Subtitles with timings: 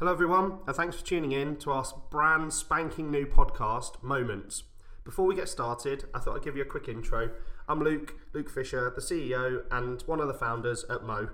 [0.00, 4.64] Hello, everyone, and thanks for tuning in to our brand spanking new podcast, Moments.
[5.04, 7.30] Before we get started, I thought I'd give you a quick intro.
[7.68, 11.28] I'm Luke, Luke Fisher, the CEO and one of the founders at Mo.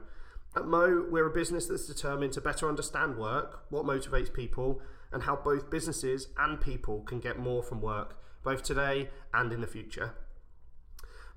[0.55, 5.23] At Mo, we're a business that's determined to better understand work, what motivates people, and
[5.23, 9.67] how both businesses and people can get more from work, both today and in the
[9.67, 10.13] future.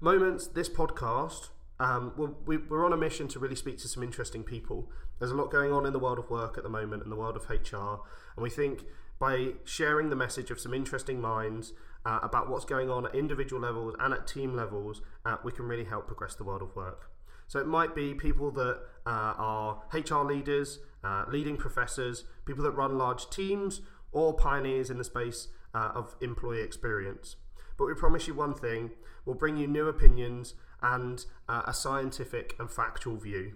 [0.01, 4.43] Moments, this podcast, um, we're, we're on a mission to really speak to some interesting
[4.43, 4.91] people.
[5.19, 7.15] There's a lot going on in the world of work at the moment, in the
[7.15, 8.01] world of HR,
[8.35, 8.85] and we think
[9.19, 11.73] by sharing the message of some interesting minds
[12.05, 15.65] uh, about what's going on at individual levels and at team levels, uh, we can
[15.65, 17.09] really help progress the world of work.
[17.47, 22.71] So it might be people that uh, are HR leaders, uh, leading professors, people that
[22.71, 27.35] run large teams, or pioneers in the space uh, of employee experience.
[27.77, 28.91] But we promise you one thing
[29.25, 33.55] we'll bring you new opinions and uh, a scientific and factual view.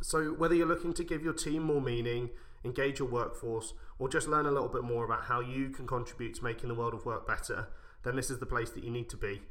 [0.00, 2.30] So, whether you're looking to give your team more meaning,
[2.64, 6.34] engage your workforce, or just learn a little bit more about how you can contribute
[6.36, 7.68] to making the world of work better,
[8.04, 9.42] then this is the place that you need to be.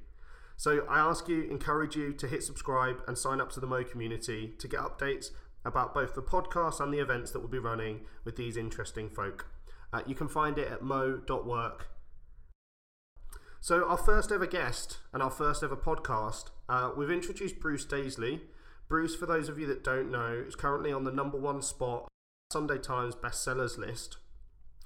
[0.55, 3.83] So, I ask you, encourage you to hit subscribe and sign up to the Mo
[3.83, 5.31] community to get updates
[5.65, 9.47] about both the podcast and the events that we'll be running with these interesting folk.
[9.91, 11.87] Uh, you can find it at mo.work
[13.67, 18.39] so, our first ever guest and our first ever podcast, uh, we've introduced Bruce Daisley.
[18.87, 22.07] Bruce, for those of you that don't know, is currently on the number one spot
[22.53, 24.19] Sunday Times bestsellers list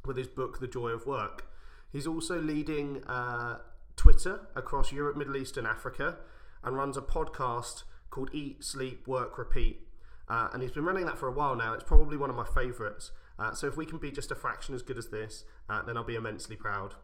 [0.04, 1.46] with his book The Joy of Work.
[1.92, 3.60] He's also leading uh,
[3.98, 6.18] Twitter across Europe, Middle East, and Africa,
[6.64, 9.82] and runs a podcast called Eat, Sleep, Work, Repeat.
[10.28, 11.73] Uh, and he's been running that for a while now.
[11.76, 13.12] It's probably one of my favourites.
[13.38, 15.98] Uh, so if we can be just a fraction as good as this, uh, then
[15.98, 16.95] I'll be immensely proud.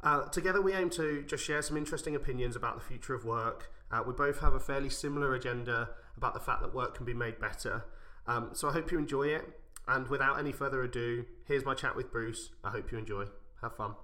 [0.00, 3.72] Uh, together, we aim to just share some interesting opinions about the future of work.
[3.90, 7.14] Uh, we both have a fairly similar agenda about the fact that work can be
[7.14, 7.84] made better.
[8.26, 9.60] Um, so I hope you enjoy it.
[9.88, 12.50] And without any further ado, here's my chat with Bruce.
[12.62, 13.24] I hope you enjoy.
[13.60, 13.94] Have fun.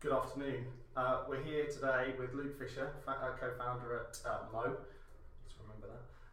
[0.00, 0.66] Good afternoon.
[0.96, 4.76] Uh, we're here today with Luke Fisher, uh, co founder at uh, Mo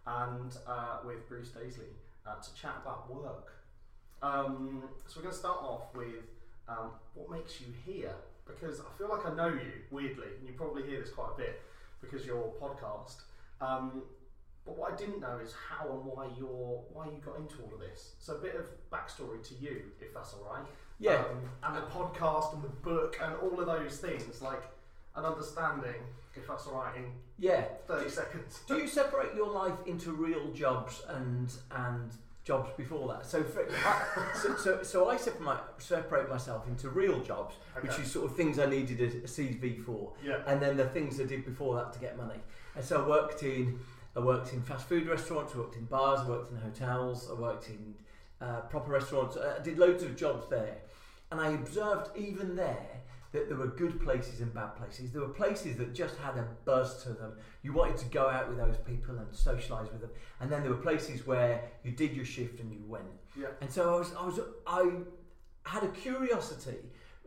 [0.06, 1.94] and uh, with Bruce Daisley
[2.26, 3.54] uh, to chat about work.
[4.22, 6.26] Um, so we're going to start off with
[6.68, 8.14] um, what makes you here,
[8.46, 11.38] because I feel like I know you weirdly, and you probably hear this quite a
[11.38, 11.62] bit
[12.02, 13.22] because your podcast.
[13.62, 14.04] Um,
[14.66, 17.74] but what I didn't know is how and why you're why you got into all
[17.74, 18.12] of this.
[18.20, 20.66] So a bit of backstory to you, if that's all right.
[21.00, 21.24] Yeah.
[21.24, 24.64] Um, and the podcast and the book and all of those things, like
[25.20, 26.02] an understanding
[26.36, 27.06] if that's all right, in
[27.38, 28.60] yeah, 30 seconds.
[28.68, 32.12] Do you separate your life into real jobs and and
[32.44, 33.26] jobs before that?
[33.26, 37.88] So, for, I, so, so, so, I separate, my, separate myself into real jobs, okay.
[37.88, 40.40] which is sort of things I needed a, a CV for, yeah.
[40.48, 42.40] and then the things I did before that to get money.
[42.76, 43.80] And so I worked in
[44.16, 47.40] I worked in fast food restaurants, I worked in bars, I worked in hotels, I
[47.40, 47.94] worked in
[48.42, 49.38] uh, proper restaurants.
[49.38, 50.78] I did loads of jobs there,
[51.32, 53.00] and I observed even there
[53.32, 55.12] that there were good places and bad places.
[55.12, 57.34] There were places that just had a buzz to them.
[57.62, 60.10] You wanted to go out with those people and socialise with them.
[60.40, 63.06] And then there were places where you did your shift and you went.
[63.40, 63.48] Yeah.
[63.62, 66.78] And so I was, I was, I had a curiosity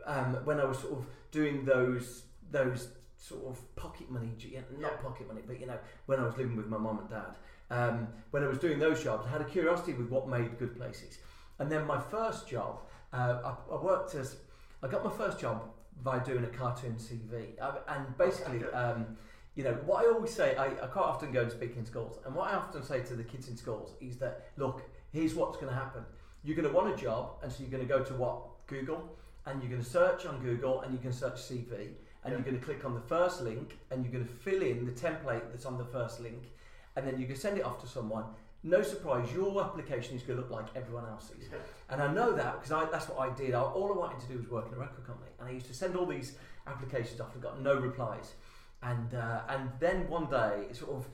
[0.05, 4.31] um, when I was sort of doing those, those sort of pocket money,
[4.79, 7.37] not pocket money, but you know, when I was living with my mum and dad.
[7.71, 10.77] Um, when I was doing those jobs, I had a curiosity with what made good
[10.77, 11.19] places.
[11.61, 12.81] And then my first job,
[13.13, 14.37] uh, I, I worked as,
[14.83, 15.71] I got my first job
[16.03, 17.61] by doing a cartoon CV.
[17.61, 19.17] Uh, and basically, um,
[19.55, 22.19] you know, what I always say, I, I quite often go and speak in schools,
[22.25, 24.83] and what I often say to the kids in schools is that, look,
[25.13, 26.05] here's what's going to happen.
[26.43, 28.67] You're going to want a job, and so you're going to go to what?
[28.67, 29.17] Google,
[29.47, 32.31] and you're going to search on Google, and you can search CV, and yeah.
[32.31, 34.93] you're going to click on the first link, and you're going to fill in the
[34.93, 36.45] template that's on the first link,
[36.97, 38.25] and then you can send it off to someone,
[38.65, 41.45] no surprise, your application is going to look like everyone else's.
[41.51, 41.59] Yeah.
[41.91, 43.53] And I know that because that's what I did.
[43.53, 45.67] I, all I wanted to do was work in a record company, and I used
[45.67, 46.37] to send all these
[46.67, 48.33] applications off and got no replies.
[48.83, 51.07] And uh, and then one day, sort of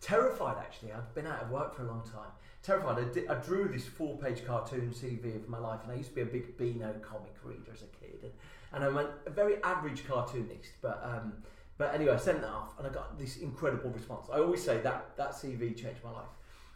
[0.00, 0.92] terrified actually.
[0.92, 2.30] I'd been out of work for a long time.
[2.62, 2.98] Terrified.
[2.98, 6.14] I, did, I drew this four-page cartoon CV of my life, and I used to
[6.14, 8.32] be a big Beano comic reader as a kid, and,
[8.72, 11.02] and I'm a, a very average cartoonist, but.
[11.02, 11.32] Um,
[11.78, 14.26] but anyway, I sent that off and I got this incredible response.
[14.32, 16.28] I always say that that CV changed my life.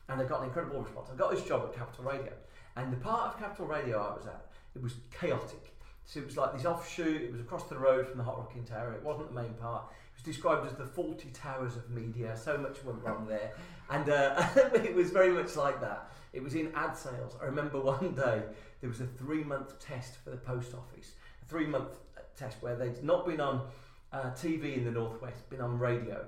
[0.09, 1.09] And I got an incredible response.
[1.13, 2.33] I got this job at Capital Radio.
[2.77, 5.75] And the part of Capital Radio I was at, it was chaotic.
[6.05, 8.65] So it was like this offshoot, it was across the road from the Hot Rocking
[8.65, 8.93] Tower.
[8.93, 9.85] It wasn't the main part.
[9.91, 12.37] It was described as the Fawlty Towers of media.
[12.37, 13.53] So much went wrong there.
[13.91, 16.11] And uh, it was very much like that.
[16.33, 17.37] It was in ad sales.
[17.41, 18.43] I remember one day
[18.81, 21.13] there was a three month test for the post office.
[21.43, 21.99] A three month
[22.37, 23.63] test where they'd not been on
[24.13, 26.25] uh, TV in the northwest, been on radio,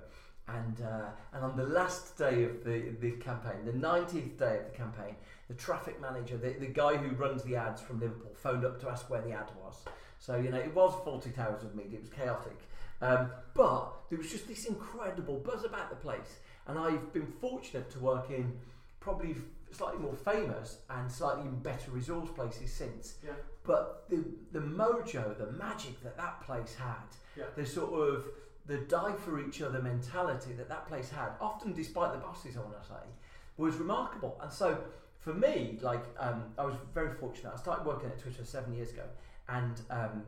[0.49, 4.71] and uh, and on the last day of the the campaign, the 90th day of
[4.71, 5.17] the campaign,
[5.49, 8.89] the traffic manager, the, the guy who runs the ads from Liverpool, phoned up to
[8.89, 9.77] ask where the ad was.
[10.19, 12.59] So you know it was Fawlty Towers of media, it was chaotic,
[13.01, 17.91] um, but there was just this incredible buzz about the place, and I've been fortunate
[17.91, 18.53] to work in
[19.01, 19.37] probably
[19.75, 23.17] slightly more famous and slightly better resource places since.
[23.25, 23.33] Yeah.
[23.65, 27.45] But the the mojo, the magic that that place had, Yeah.
[27.57, 28.27] the sort of
[28.67, 32.61] the die for each other mentality that that place had, often despite the bosses, I
[32.61, 33.05] want to say,
[33.57, 34.39] was remarkable.
[34.43, 34.79] And so
[35.19, 37.53] for me, like um, I was very fortunate.
[37.55, 39.05] I started working at Twitter seven years ago,
[39.49, 40.23] and um,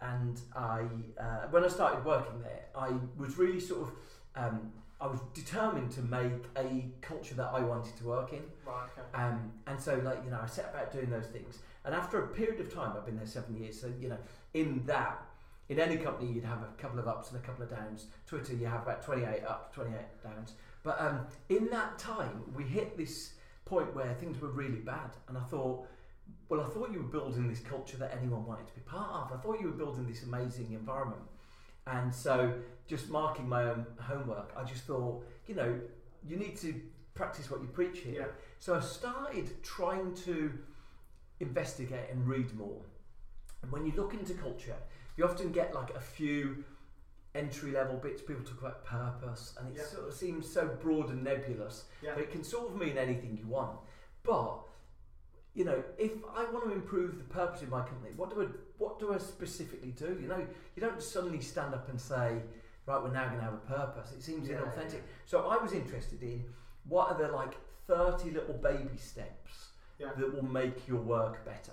[0.00, 0.82] and I
[1.20, 3.90] uh, when I started working there, I was really sort of
[4.36, 8.42] um, I was determined to make a culture that I wanted to work in.
[8.66, 8.88] Right.
[8.96, 9.22] Okay.
[9.22, 11.58] Um, and so, like, you know, I set about doing those things.
[11.84, 13.78] And after a period of time, I've been there seven years.
[13.78, 14.18] So, you know,
[14.54, 15.22] in that,
[15.68, 18.06] in any company, you'd have a couple of ups and a couple of downs.
[18.26, 20.52] Twitter, you have about 28 ups, 28 downs.
[20.82, 23.32] But um, in that time, we hit this
[23.64, 25.10] point where things were really bad.
[25.28, 25.86] And I thought,
[26.48, 29.38] well, I thought you were building this culture that anyone wanted to be part of.
[29.38, 31.22] I thought you were building this amazing environment.
[31.86, 32.54] And so,
[32.86, 35.78] just marking my own homework, I just thought, you know,
[36.26, 36.74] you need to
[37.14, 38.20] practice what you preach here.
[38.20, 38.26] Yeah.
[38.58, 40.52] So I started trying to
[41.40, 42.80] investigate and read more.
[43.62, 44.76] And when you look into culture,
[45.16, 46.64] you often get like a few
[47.34, 48.22] entry level bits.
[48.22, 49.86] People talk about purpose, and it Yeah.
[49.86, 51.86] sort of seems so broad and nebulous.
[52.02, 52.14] Yeah.
[52.14, 53.78] But it can sort of mean anything you want.
[54.22, 54.60] But
[55.54, 58.46] you know, if I want to improve the purpose of my company, what do I
[58.78, 60.18] what do I specifically do?
[60.20, 62.42] You know, you don't suddenly stand up and say,
[62.86, 64.12] right, we're now going to have a purpose.
[64.12, 65.02] It seems Yeah, inauthentic.
[65.26, 66.44] So I was interested in
[66.88, 67.54] what are the like
[67.86, 71.72] thirty little baby steps that will make your work better.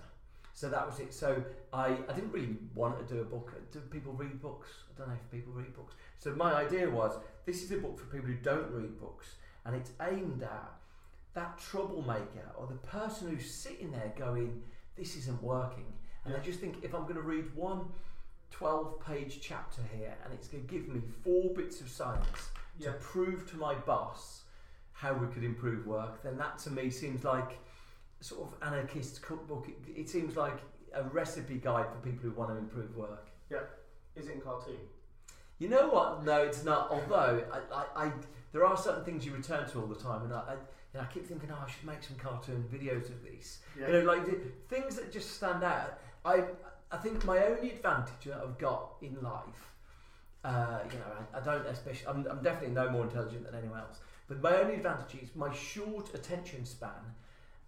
[0.54, 1.14] So that was it.
[1.14, 1.44] So
[1.74, 3.54] I, I didn't really want to do a book.
[3.72, 4.68] Do people read books?
[4.94, 5.96] I don't know if people read books.
[6.20, 9.76] So my idea was this is a book for people who don't read books, and
[9.76, 10.72] it's aimed at
[11.34, 14.62] that troublemaker or the person who's sitting there going,
[14.98, 15.86] "This isn't working,"
[16.26, 16.40] and Yeah.
[16.40, 17.92] they just think if I'm going to read one
[18.52, 22.92] 12 page chapter here and it's going to give me four bits of science Yeah.
[22.92, 24.44] to prove to my boss
[24.92, 27.58] how we could improve work, then that to me seems like
[28.22, 29.68] sort of anarchist cookbook.
[29.68, 30.60] It, it seems like
[30.94, 33.28] a recipe guide for people who want to improve work.
[33.50, 33.60] Yeah,
[34.16, 34.78] is it in cartoon?
[35.60, 36.24] You know what?
[36.24, 36.90] No, it's not.
[36.90, 38.12] Although I, I, I
[38.52, 40.60] there are certain things you return to all the time, and I, I, you
[40.96, 43.60] know, I keep thinking, oh, I should make some cartoon videos of these.
[43.80, 43.88] Yeah.
[43.88, 44.40] You know, like the,
[44.70, 46.00] things that just stand out.
[46.26, 46.44] I,
[46.92, 49.72] I think my only advantage that I've got in life,
[50.44, 52.08] uh, you know, I, I don't especially.
[52.08, 54.00] I'm, I'm definitely no more intelligent than anyone else.
[54.28, 57.16] But my only advantage is my short attention span.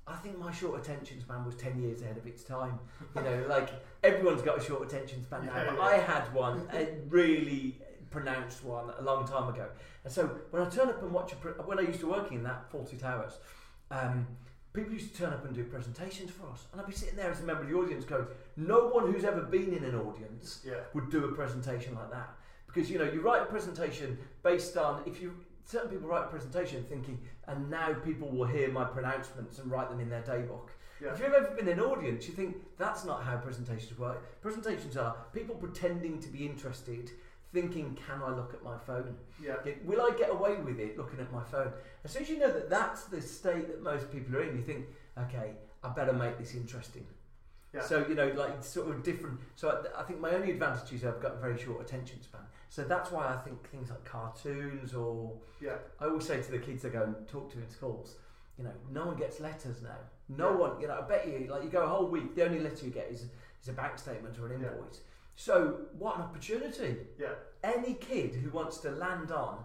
[0.05, 2.79] I think my short attention span was ten years ahead of its time.
[3.15, 3.69] You know, like
[4.03, 5.81] everyone's got a short attention span now, Yeah, but yeah.
[5.81, 7.77] I had one, a really
[8.11, 9.67] pronounced one, a long time ago.
[10.03, 12.31] And so when I turn up and watch a, pre- when I used to work
[12.31, 13.33] in that Fawlty Towers,
[13.91, 14.27] um,
[14.73, 17.31] people used to turn up and do presentations for us, and I'd be sitting there
[17.31, 18.27] as a member of the audience, going,
[18.57, 20.81] "No one who's ever been in an audience Yeah.
[20.93, 22.29] would do a presentation like that."
[22.67, 25.33] Because you know, you write a presentation based on if you
[25.65, 29.89] certain people write a presentation thinking, and now people will hear my pronouncements and write
[29.89, 30.69] them in their daybook.
[31.01, 31.13] Yeah.
[31.13, 34.41] If you've ever been in an audience, you think that's not how presentations work.
[34.41, 37.11] Presentations are people pretending to be interested,
[37.51, 39.17] thinking, "Can I look at my phone?
[39.41, 42.37] Yeah, Will I get away with it looking at my phone?" As soon as you
[42.39, 45.53] know that that's the state that most people are in, you think, "Okay,
[45.83, 47.05] I better make this interesting."
[47.73, 47.81] Yeah.
[47.81, 49.39] So you know, like sort of different.
[49.55, 52.41] So I, I think my only advantage is I've got a very short attention span.
[52.73, 55.77] So that's why I think things like cartoons or Yeah.
[55.99, 58.15] I always say to the kids I go and talk to in schools,
[58.57, 59.99] you know, no one gets letters now.
[60.27, 60.55] No Yeah.
[60.55, 62.83] one, you know, I bet you, like you go a whole week, the only letter
[62.85, 63.27] you get is,
[63.61, 64.69] is a bank statement or an Yeah.
[64.71, 65.01] invoice.
[65.35, 67.05] So what an opportunity.
[67.19, 67.35] Yeah.
[67.63, 69.63] Any kid who wants to land on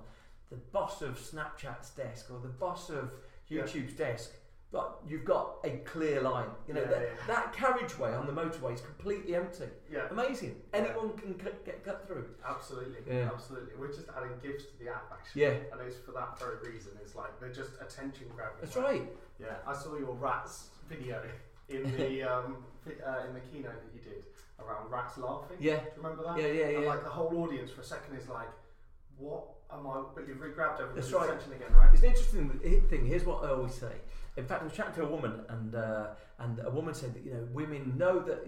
[0.50, 3.10] the boss of Snapchat's desk or the boss of
[3.48, 3.62] Yeah.
[3.62, 4.32] YouTube's desk,
[4.70, 6.48] but you've got a clear line.
[6.66, 7.26] You know, Yeah, that, yeah.
[7.26, 9.64] that carriageway on the motorway is completely empty.
[9.90, 10.08] Yeah.
[10.10, 10.56] Amazing.
[10.74, 10.80] Yeah.
[10.80, 12.26] Anyone can cut, get cut through.
[12.46, 12.96] Absolutely.
[13.06, 13.30] Yeah.
[13.32, 13.74] Absolutely.
[13.78, 15.42] We're just adding gifts to the app actually.
[15.42, 15.54] Yeah.
[15.72, 16.92] And it's for that very reason.
[17.00, 18.58] It's like they're just attention grabbing.
[18.60, 19.08] That's right.
[19.40, 19.54] Yeah.
[19.66, 21.22] I saw your rats video
[21.70, 22.56] in the um,
[22.86, 24.24] uh, in the keynote that you did
[24.60, 25.56] around rats laughing.
[25.60, 25.76] Yeah.
[25.76, 26.38] Do you remember that?
[26.38, 26.88] Yeah, yeah, And yeah.
[26.90, 28.48] like the whole audience for a second is like,
[29.16, 30.02] what am I?
[30.14, 31.28] But you've re-grabbed everybody's right.
[31.28, 31.88] attention again, right?
[31.92, 33.06] It's an interesting thing.
[33.06, 33.92] Here's what I always say.
[34.38, 36.06] In fact, I was chatting to a woman, and uh,
[36.38, 38.46] and a woman said that you know women know that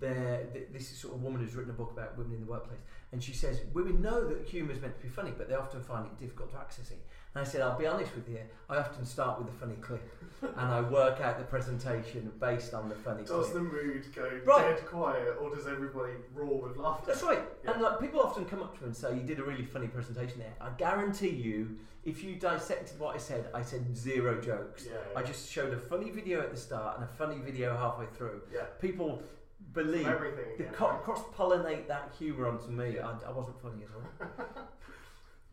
[0.00, 2.80] th- this is sort of woman who's written a book about women in the workplace,
[3.12, 5.80] and she says women know that humour is meant to be funny, but they often
[5.82, 7.00] find it difficult to access it.
[7.34, 8.38] And I said, I'll be honest with you,
[8.70, 10.02] I often start with a funny clip,
[10.42, 13.38] and I work out the presentation based on the funny clip.
[13.40, 13.54] Does clip.
[13.54, 14.76] the mood go Right.
[14.76, 17.06] dead quiet, or does everybody roar with laughter?
[17.08, 17.40] That's right.
[17.64, 17.72] Yeah.
[17.72, 19.88] And like people often come up to me and say, "You did a really funny
[19.88, 24.86] presentation there." I guarantee you, if you dissected what I said, I said zero jokes.
[24.86, 28.06] Yeah, I just showed a funny video at the start and a funny video halfway
[28.06, 28.40] through.
[28.52, 28.62] yeah.
[28.80, 29.22] People
[29.72, 30.72] believe Everything again.
[30.72, 32.94] co- cross pollinate that humour onto me.
[32.96, 33.08] Yeah.
[33.08, 34.46] I, I wasn't funny at all.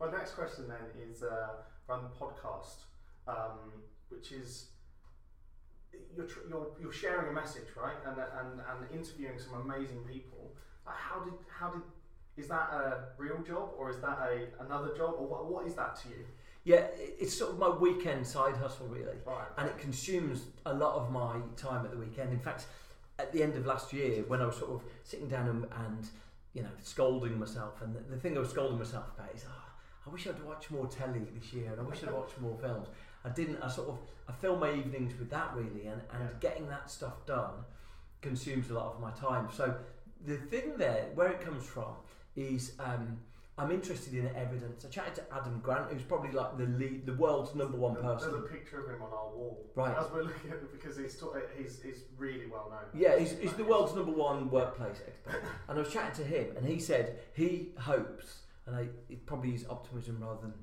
[0.00, 1.48] My next question then is uh,
[1.88, 2.84] around the podcast,
[3.28, 3.58] um,
[4.08, 4.66] which is
[6.16, 10.54] you're, tr- you're you're sharing a message, right, and and and interviewing some amazing people.
[10.86, 11.82] Like, how did how did
[12.36, 15.74] is that a real job or is that a another job or what, what is
[15.74, 16.24] that to you?
[16.64, 19.16] Yeah, it's sort of my weekend side hustle, really.
[19.24, 19.46] Right.
[19.56, 22.32] and it consumes a lot of my time at the weekend.
[22.32, 22.66] In fact,
[23.18, 26.08] at the end of last year, when I was sort of sitting down and, and
[26.54, 29.62] you know scolding myself, and the, the thing I was scolding myself about is, oh,
[30.06, 32.88] I wish I'd watched more telly this year, and I wish I'd watched more films.
[33.24, 33.60] I didn't.
[33.62, 36.38] I sort of I fill my evenings with that really, and, and Yeah.
[36.40, 37.64] getting that stuff done
[38.22, 39.48] consumes a lot of my time.
[39.52, 39.74] So
[40.24, 41.94] the thing there, where it comes from,
[42.34, 43.18] is um,
[43.58, 44.84] I'm interested in evidence.
[44.84, 48.30] I chatted to Adam Grant, who's probably like the lead, the world's number one person.
[48.32, 49.64] There's a picture of him on our wall.
[49.74, 49.96] Right.
[49.96, 52.84] As we're looking at it because he's ta- he's, he's really well known.
[52.94, 55.42] Yeah, he's, he's the world's number one workplace expert.
[55.68, 59.54] And I was chatting to him, and he said he hopes, and I, it probably
[59.54, 60.54] is optimism rather than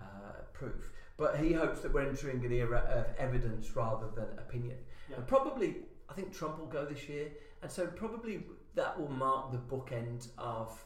[0.00, 4.76] uh, proof, but he hopes that we're entering an era of evidence rather than opinion.
[5.08, 5.16] Yeah.
[5.16, 5.76] And probably,
[6.10, 7.28] I think Trump will go this year,
[7.62, 8.44] and so probably
[8.74, 10.84] that will mark the bookend of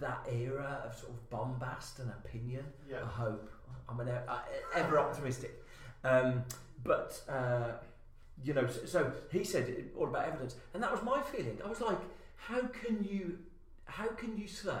[0.00, 2.64] that era of sort of bombast and opinion.
[2.88, 3.02] Yeah.
[3.04, 3.50] I hope.
[3.88, 4.38] I'm an e- uh,
[4.74, 5.62] ever optimistic.
[6.04, 6.44] Um,
[6.84, 7.72] but, uh,
[8.42, 10.56] you know, so, so he said all about evidence.
[10.74, 11.58] And that was my feeling.
[11.64, 11.98] I was like,
[12.36, 13.38] how can you,
[13.84, 14.72] how can you say,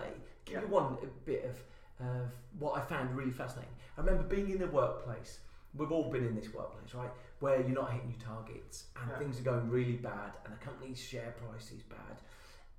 [0.44, 0.60] give Yeah.
[0.62, 3.72] me one bit of, of what I found really fascinating.
[3.96, 5.38] I remember being in the workplace,
[5.74, 7.10] we've all been in this workplace, right?
[7.40, 9.18] Where you're not hitting your targets and Yeah.
[9.18, 12.16] things are going really bad and the company's share price is bad.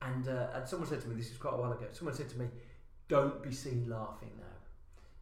[0.06, 2.30] And, uh, and someone said to me, this is quite a while ago, someone said
[2.30, 2.48] to me,
[3.08, 4.44] don't be seen laughing now.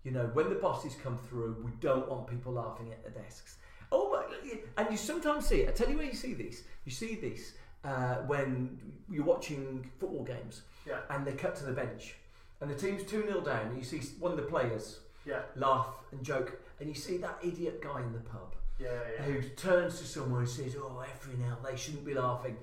[0.04, 3.58] You know, when the bosses come through, we don't want people laughing at the desks.
[3.92, 4.58] Oh my!
[4.78, 5.70] And you sometimes see it.
[5.70, 6.64] I tell you where you see this.
[6.86, 11.02] You see this uh, when you're watching football games, Yeah.
[11.10, 12.16] and they cut to the bench,
[12.62, 15.42] and the team's two 0 down, and you see one of the players Yeah.
[15.56, 18.88] laugh and joke, and you see that idiot guy in the pub Yeah.
[19.18, 19.24] Yeah.
[19.24, 22.58] who turns to someone and says, "Oh, every now they shouldn't be laughing."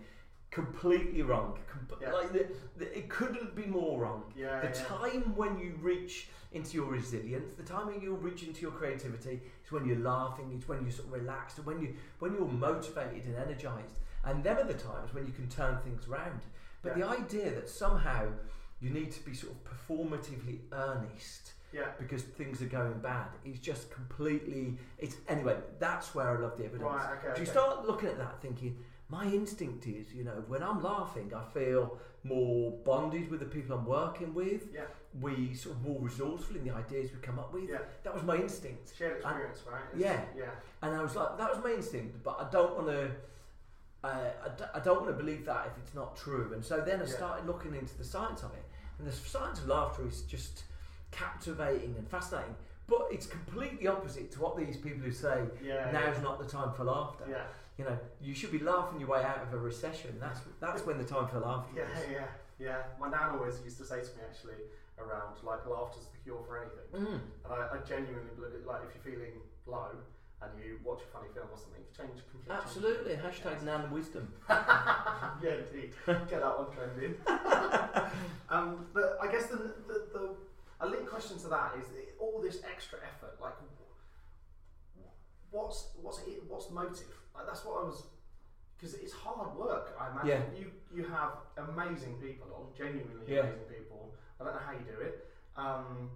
[0.50, 1.58] Completely wrong.
[1.70, 2.12] Com- Yeah.
[2.12, 4.24] Like the, the, it couldn't be more wrong.
[4.36, 4.60] Yeah.
[4.60, 4.84] The yeah.
[4.84, 9.40] time when you reach into your resilience, the time when you reach into your creativity,
[9.64, 10.50] is when you're laughing.
[10.56, 13.98] It's when you're sort of relaxed, and when you when you're motivated and energized.
[14.24, 16.40] And them are the times when you can turn things around.
[16.82, 18.28] But the idea that somehow
[18.80, 21.88] you need to be sort of performatively earnest Yeah.
[21.98, 24.78] because things are going bad is just completely.
[24.98, 25.56] It's anyway.
[25.78, 26.82] That's where I love the evidence.
[26.82, 27.10] Right.
[27.18, 27.28] Okay.
[27.34, 27.50] So you okay.
[27.50, 31.98] start looking at that thinking, my instinct is, you know, when I'm laughing, I feel
[32.24, 34.68] more bonded with the people I'm working with.
[34.74, 34.82] Yeah.
[35.20, 37.68] We sort of more resourceful in the ideas we come up with.
[37.70, 37.78] Yeah.
[38.02, 38.92] That was my instinct.
[38.96, 39.80] Shared experience, right?
[39.96, 40.20] yeah.
[40.36, 40.44] Yeah.
[40.82, 43.10] And I was like, that was my instinct, but I don't want to.
[44.04, 44.08] Uh,
[44.44, 46.52] I, d- I don't want to believe that if it's not true.
[46.54, 47.10] And so then I Yeah.
[47.16, 48.64] started looking into the science of it.
[48.98, 50.64] And the science of laughter is just
[51.10, 52.54] captivating and fascinating.
[52.86, 55.90] But it's completely opposite to what these people who say Yeah.
[55.92, 57.24] now's not the time for laughter.
[57.28, 57.44] Yeah.
[57.78, 60.16] You know, you should be laughing your way out of a recession.
[60.20, 62.10] That's that's when the time for laughter Yeah, is.
[62.10, 62.26] yeah,
[62.58, 62.82] yeah.
[63.00, 64.60] My nan always used to say to me actually
[64.98, 67.20] around like laughter's the cure for anything, Mm.
[67.44, 68.66] and I, I genuinely believe it.
[68.66, 69.34] Like if you're feeling
[69.66, 69.90] low
[70.42, 72.50] and you watch a funny film or something, you change completely.
[72.62, 73.14] Absolutely.
[73.14, 74.26] Hashtag nan wisdom.
[74.50, 75.94] yeah, indeed.
[76.06, 77.14] Get that one trending.
[78.50, 79.56] um, but I guess the,
[79.86, 80.30] the, the
[80.80, 81.86] a linked question to that is
[82.18, 83.38] all this extra effort.
[83.40, 83.54] Like,
[85.50, 87.14] what's what's it, what's the motive?
[87.34, 88.04] Like, that's what I was.
[88.76, 90.28] Because it's hard work, I imagine.
[90.54, 90.58] Yeah.
[90.60, 91.32] You you have
[91.68, 93.40] amazing people on, genuinely Yeah.
[93.40, 94.14] amazing people.
[94.40, 95.26] I don't know how you do it.
[95.56, 96.10] Um,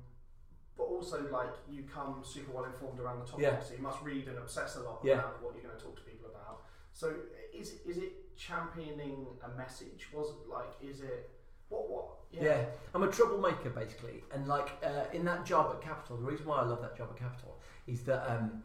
[0.77, 3.61] but also, like, you come super well informed around the topic, Yeah.
[3.61, 6.03] so you must read and obsess a lot around what you're going to talk to
[6.03, 6.63] people about.
[6.93, 7.13] So,
[7.53, 10.09] is is it championing a message?
[10.13, 11.31] Was it like, is it
[11.69, 12.07] what what?
[12.31, 12.65] Yeah.
[12.95, 16.59] I'm a troublemaker basically, and like uh, in that job at Capital, the reason why
[16.59, 18.63] I love that job at Capital is that um,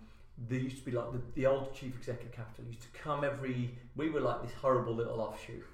[0.49, 3.75] there used to be like the, the old chief executive Capital used to come every.
[3.95, 5.65] We were like this horrible little offshoot,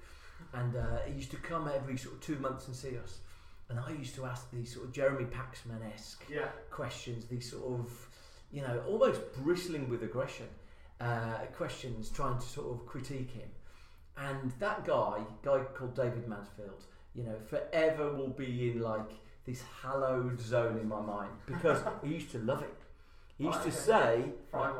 [0.52, 3.18] and uh, he used to come every sort of two months and see us.
[3.68, 7.80] And I used to ask these sort of Jeremy Paxman esque Yeah, questions, these sort
[7.80, 8.08] of,
[8.52, 10.46] you know, almost bristling with aggression
[11.00, 13.48] uh, questions, trying to sort of critique him.
[14.16, 19.10] And that guy, guy called David Mansfield, you know, forever will be in like
[19.44, 22.74] this hallowed zone in my mind because he used to love it.
[23.38, 24.24] He used to say,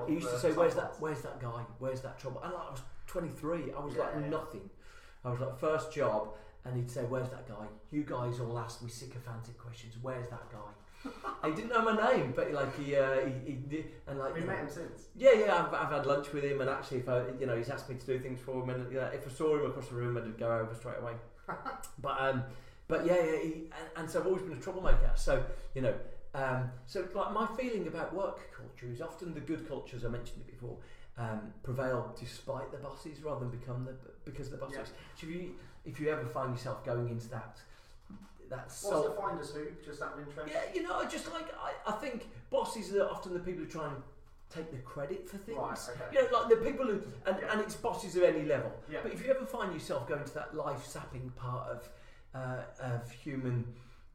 [0.06, 0.94] he used to say, "Where's that?
[1.00, 1.62] Where's that guy?
[1.78, 3.72] Where's that trouble?" And like, I was 23.
[3.76, 4.28] I was Yeah, like yeah.
[4.28, 4.70] nothing.
[5.24, 6.28] I was like first job,
[6.64, 9.94] and he'd say, "Where's that guy?" You guys all ask me sycophantic questions.
[10.00, 11.08] Where's that guy?
[11.48, 14.40] he didn't know my name, but like he, uh, he, he did, and like We
[14.40, 15.08] know, met him since.
[15.16, 17.68] yeah, yeah, I've, I've had lunch with him, and actually, if I, you know, he's
[17.70, 19.88] asked me to do things for him, and you know, if I saw him across
[19.88, 21.12] the room, I'd go over straight away.
[22.00, 22.44] but um,
[22.88, 25.12] but yeah, yeah, he, and, and so I've always been a troublemaker.
[25.16, 25.44] So
[25.74, 25.94] you know,
[26.34, 30.42] um, so like my feeling about work culture is often the good cultures I mentioned
[30.46, 30.76] it before
[31.16, 34.88] um, prevail despite the bosses rather than become the because of the bosses.
[35.16, 37.58] So if you if you ever find yourself going into that
[38.50, 39.66] that What's self the finders who?
[39.84, 40.50] Just out of interest.
[40.52, 43.70] yeah, you know, I just like I, I think bosses are often the people who
[43.70, 43.96] try and
[44.50, 45.58] take the credit for things.
[45.58, 45.78] Right.
[45.90, 46.16] Okay.
[46.16, 47.52] You know, like the people who, and, Yeah.
[47.52, 48.72] and it's bosses of any level.
[48.90, 49.00] Yeah.
[49.02, 51.88] But if you ever find yourself going to that life sapping part of
[52.34, 53.64] uh, of human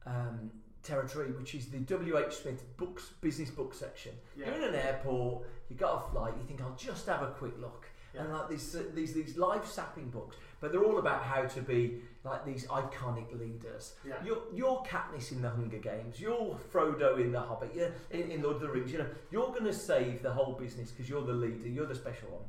[0.06, 0.50] um,
[0.82, 2.18] territory, which is the W.
[2.18, 2.34] H.
[2.34, 4.46] Smith books business book section, Yeah.
[4.46, 7.58] you're in an airport, you got a flight, you think I'll just have a quick
[7.60, 8.22] look, Yeah.
[8.22, 11.60] and like these uh, these these life sapping books, but they're all about how to
[11.62, 13.94] be like these iconic leaders.
[14.06, 14.14] Yeah.
[14.24, 16.20] You're, you're Katniss in the Hunger Games.
[16.20, 17.74] You're Frodo in the Hobbit.
[17.74, 18.92] You're in, in Lord of the Rings.
[18.92, 21.66] You know, you're going to save the whole business because you're the leader.
[21.68, 22.42] You're the special one.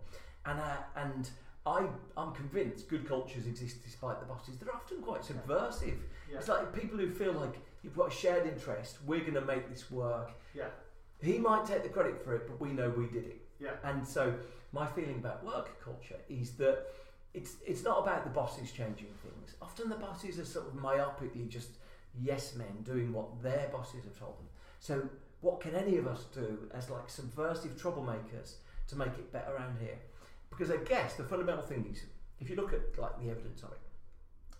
[0.45, 1.29] And uh, and
[1.65, 4.57] I I'm convinced good cultures exist despite the bosses.
[4.57, 6.00] They're often quite subversive.
[6.29, 6.39] Yeah.
[6.39, 8.97] It's like people who feel like you've got a shared interest.
[9.05, 10.31] We're going to make this work.
[10.53, 10.69] Yeah.
[11.21, 13.41] He might take the credit for it, but we know we did it.
[13.59, 13.71] Yeah.
[13.83, 14.33] And so
[14.71, 16.88] my feeling about work culture is that
[17.33, 19.55] it's it's not about the bosses changing things.
[19.61, 21.69] Often the bosses are sort of myopically just
[22.19, 24.47] yes men doing what their bosses have told them.
[24.79, 25.09] So
[25.41, 28.55] what can any of us do as like subversive troublemakers
[28.88, 29.97] to make it better around here?
[30.50, 32.03] Because I guess the fundamental thing is
[32.39, 33.79] if you look at like the evidence of it,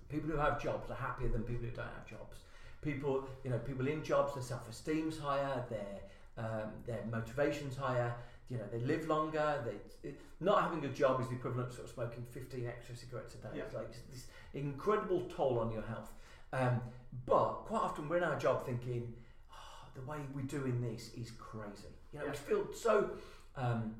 [0.10, 2.38] people who have jobs are happier than people who don't have jobs.
[2.82, 6.00] People, you know, people in jobs, their self-esteem's higher, their
[6.38, 8.14] um, their motivation's higher.
[8.50, 9.64] You know, they live longer.
[9.66, 12.96] They it, not having a job is the equivalent of sort of smoking 15 extra
[12.96, 13.50] cigarettes a day.
[13.58, 13.64] Yeah.
[13.64, 16.12] It's like this incredible toll on your health.
[16.54, 16.82] Um,
[17.26, 19.14] but quite often we're in our job thinking,
[19.52, 21.94] oh, the way we're doing this is crazy.
[22.12, 22.32] You know, Yeah.
[22.32, 23.12] we feel so
[23.56, 23.96] um,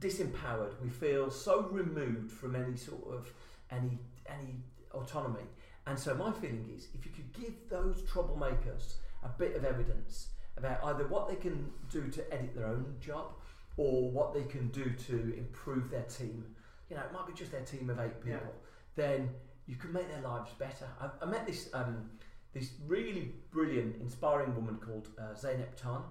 [0.00, 0.80] disempowered.
[0.82, 3.32] We feel so removed from any sort of
[3.70, 4.56] any any
[4.92, 5.44] autonomy.
[5.88, 10.28] And so my feeling is, if you could give those troublemakers a bit of evidence
[10.56, 13.32] about either what they can do to edit their own job
[13.76, 16.44] or what they can do to improve their team,
[16.90, 18.96] you know, it might be just their team of eight people, Yeah.
[18.96, 19.30] then
[19.66, 20.86] you can make their lives better.
[21.00, 22.10] I, I met this um,
[22.54, 26.02] this really brilliant, inspiring woman called uh, Zeynep Ton,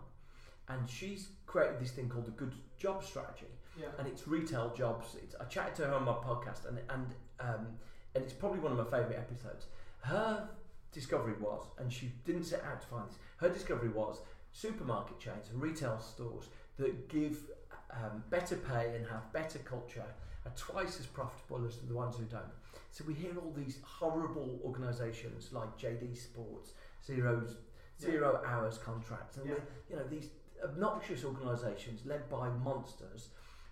[0.70, 3.48] and she's created this thing called the Good Job Strategy
[3.80, 3.88] Yeah.
[3.98, 5.16] and it's retail jobs.
[5.24, 7.08] It's, I chatted to her on my podcast, and and
[7.40, 7.68] um,
[8.18, 9.68] and it's probably one of my favourite episodes.
[10.02, 10.50] Her
[10.92, 13.18] discovery was, and she didn't set out to find this.
[13.38, 16.46] Her discovery was supermarket chains and retail stores
[16.78, 17.38] that give
[17.92, 20.06] um, better pay and have better culture
[20.46, 22.54] are twice as profitable as the ones who don't.
[22.92, 26.72] So we hear all these horrible organisations like JD Sports,
[27.06, 27.58] zeros,
[28.02, 29.56] zero hours contracts, and Yeah.
[29.90, 30.30] you know these
[30.64, 33.30] obnoxious organisations led by monsters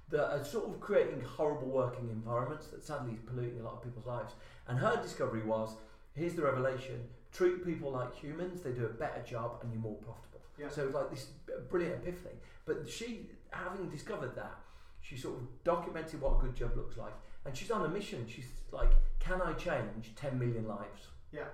[0.10, 3.84] that are sort of creating horrible working environments that sadly is polluting a lot of
[3.84, 4.34] people's lives.
[4.68, 5.76] And her discovery was
[6.14, 9.96] here's the revelation treat people like humans, they do a better job, and you're more
[9.96, 10.40] profitable.
[10.58, 10.70] Yeah.
[10.70, 11.28] So like this
[11.70, 12.36] brilliant epiphany.
[12.66, 14.56] But she, having discovered that,
[15.02, 17.14] she sort of documented what a good job looks like.
[17.46, 18.26] And she's on a mission.
[18.28, 21.10] She's like, can I change 10 million lives?
[21.32, 21.50] Yeah.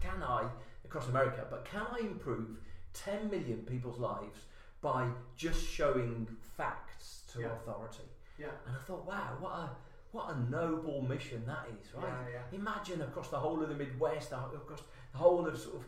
[0.00, 0.46] Can I,
[0.84, 2.58] across America, but can I improve
[2.94, 4.40] 10 million people's lives
[4.80, 6.26] by just showing
[6.56, 6.91] facts
[7.32, 7.52] to Yeah.
[7.56, 8.08] authority?
[8.38, 8.50] Yeah.
[8.66, 9.76] And I thought, wow, what a
[10.12, 12.04] what a noble mission that is, right?
[12.04, 12.42] Yeah, yeah.
[12.58, 15.86] Imagine across the whole of the Midwest, uh, across the whole of sort of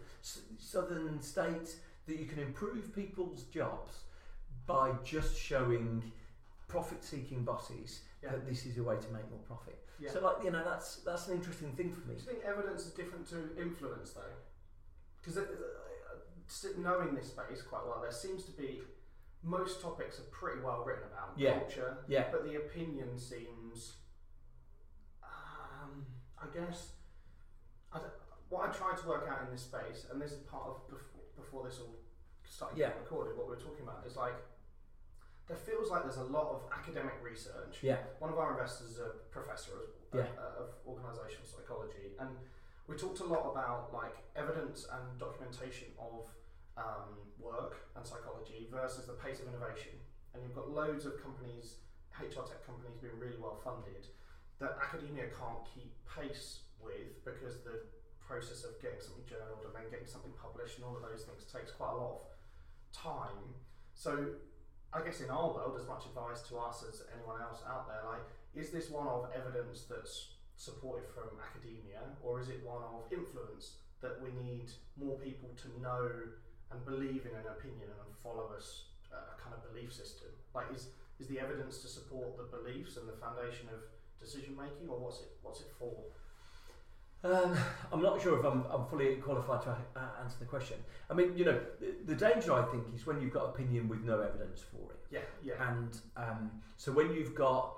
[0.59, 1.77] southern states,
[2.07, 4.05] that you can improve people's jobs
[4.67, 6.11] by just showing
[6.69, 8.31] profit-seeking bosses Yeah.
[8.31, 9.79] that this is a way to make more profit.
[10.11, 12.15] So, like you know, that's that's an interesting thing for me.
[12.15, 14.35] Do you think evidence is different to influence though?
[15.21, 15.39] Because
[16.79, 18.83] knowing this space quite well, there seems to be
[19.45, 21.59] most topics are pretty well written about Yeah.
[21.61, 23.99] culture, Yeah, but the opinion seems,
[25.23, 26.07] um,
[26.39, 26.93] I guess,
[27.93, 28.13] I don't-
[28.49, 31.23] what I tried to work out in this space, and this is part of before,
[31.37, 31.97] before this all
[32.45, 32.89] started Yeah.
[32.89, 34.35] getting recorded, what we were talking about is like.
[35.47, 38.99] There feels like there's a lot of academic research yeah, one of our investors is
[38.99, 40.27] a professor of, Yeah.
[40.39, 42.39] uh, of organisational psychology, and
[42.87, 46.31] we talked a lot about like evidence and documentation of
[46.77, 49.95] um, work and psychology versus the pace of innovation.
[50.33, 51.83] And you've got loads of companies,
[52.19, 54.07] HR tech companies, being really well funded,
[54.59, 57.87] that academia can't keep pace with because the
[58.19, 61.45] process of getting something journaled and then getting something published and all of those things
[61.45, 62.27] takes quite a lot of
[62.95, 63.55] time.
[63.95, 64.41] So
[64.95, 68.03] I guess in our world, as much advice to us as anyone else out there,
[68.07, 68.23] like,
[68.55, 73.83] is this one of evidence that's supported from academia, or is it one of influence
[74.01, 76.09] that we need more people to know
[76.75, 80.29] and believe in an opinion and follow us a kind of belief system?
[80.55, 80.89] Like, is
[81.21, 83.81] is the evidence to support the beliefs and the foundation of
[84.19, 85.95] decision making, or what's it what's it for?
[87.25, 87.57] Um,
[87.91, 90.77] I'm not sure if I'm, I'm fully qualified to uh, answer the question.
[91.09, 94.05] I mean, you know, the, the, danger I think is when you've got opinion with
[94.05, 94.99] no evidence for it.
[95.11, 95.55] Yeah, yeah.
[95.71, 97.77] And um, so when you've got,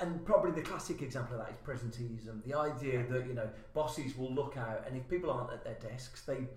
[0.00, 2.42] and probably the classic example of that is presenteeism.
[2.44, 5.90] The idea that you know bosses will look out, and if people aren't at their
[5.90, 6.48] desks, they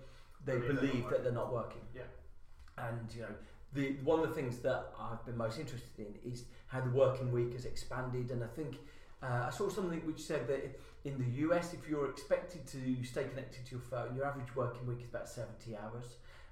[0.44, 1.82] they believe, believe they're that they're not working.
[1.94, 2.02] Yeah.
[2.76, 3.34] And you know,
[3.72, 7.32] the one of the things that I've been most interested in is how the working
[7.32, 8.76] week has expanded, and I think
[9.22, 13.24] uh, I saw something which said that in the US, if you're expected to stay
[13.24, 16.04] connected to your phone, your average working week is about 70 hours.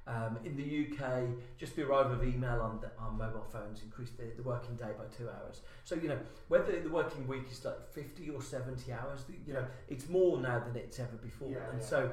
[0.09, 1.25] Um, in the UK,
[1.59, 4.91] just the arrival of email on, the, on mobile phones increased the, the, working day
[4.97, 5.63] by two hours.
[5.83, 9.65] So, you know, whether the working week is like 50 or 70 hours, you know,
[9.89, 11.51] it's more now than it's ever before.
[11.51, 11.87] Yeah, and yeah.
[11.87, 12.13] so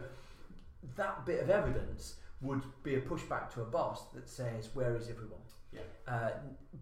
[0.95, 5.09] that bit of evidence would be a pushback to a boss that says, where is
[5.09, 5.39] everyone?
[5.71, 5.81] Yeah.
[6.07, 6.31] Uh,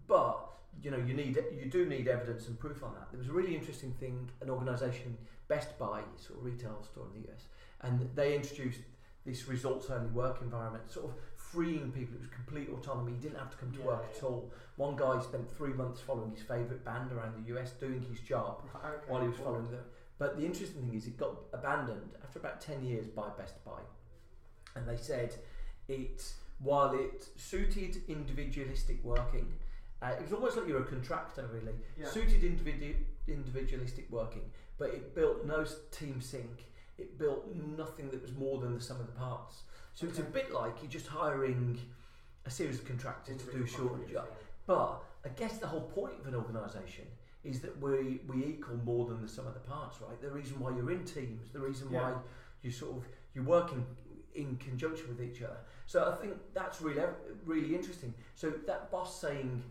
[0.06, 0.48] but
[0.82, 3.08] you know, you need you do need evidence and proof on that.
[3.10, 5.16] There was a really interesting thing, an organisation,
[5.48, 7.44] Best Buy, sort of retail store in the US,
[7.82, 8.80] and they introduced
[9.24, 12.16] this results only work environment, sort of freeing people.
[12.16, 13.12] It was complete autonomy.
[13.12, 14.16] You didn't have to come to yeah, work yeah.
[14.16, 14.52] at all.
[14.76, 18.62] One guy spent three months following his favourite band around the US, doing his job
[18.74, 19.46] okay, while he was cool.
[19.46, 19.84] following them.
[20.22, 23.80] But the interesting thing is, it got abandoned after about ten years by Best Buy,
[24.76, 25.34] and they said
[25.88, 29.52] it while it suited individualistic working
[30.02, 31.74] uh, it was almost like you're a contractor, really.
[31.96, 32.08] Yeah.
[32.08, 32.96] Suited individu-
[33.28, 34.42] individualistic working,
[34.76, 36.64] but it built no team sync.
[36.98, 37.46] It built
[37.78, 39.62] nothing that was more than the sum of the parts.
[39.94, 41.78] So it's a bit like you're just hiring
[42.44, 44.28] a series of contractors to do a short contributors, job.
[44.66, 47.04] But I guess the whole point of an organisation
[47.44, 50.20] is that we we equal more than the sum of the parts, right?
[50.20, 52.12] The reason why you're in teams, the reason Yeah.
[52.12, 52.18] why
[52.62, 53.84] you sort of you're working
[54.34, 55.58] in conjunction with each other.
[55.86, 57.02] So I think that's really
[57.44, 58.14] really interesting.
[58.34, 59.62] So that boss saying,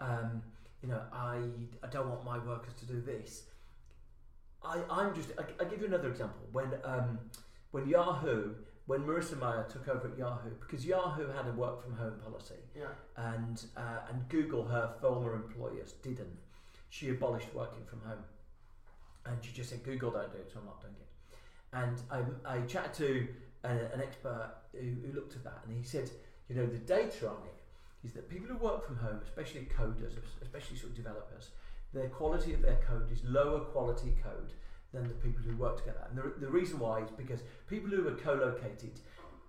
[0.00, 0.42] um,
[0.82, 1.40] you know, I
[1.82, 3.44] I don't want my workers to do this.
[4.62, 7.18] I I'm just I, I give you another example when um,
[7.70, 8.54] when Yahoo
[8.86, 12.60] when Marissa Mayer took over at Yahoo because Yahoo had a work from home policy
[12.76, 12.88] Yeah.
[13.16, 16.36] and uh, and Google, her former employers, didn't.
[16.94, 18.22] She abolished working from home,
[19.26, 21.08] and she just said Google don't do it, so I'm not doing it.
[21.72, 22.00] And
[22.46, 23.26] I, I chatted to
[23.64, 26.08] a, an expert who, who looked at that, and he said,
[26.48, 30.12] you know, the data on it is that people who work from home, especially coders,
[30.40, 31.48] especially sort of developers,
[31.92, 34.52] their quality of their code is lower quality code
[34.92, 36.06] than the people who work together.
[36.08, 39.00] And the, the reason why is because people who are co-located,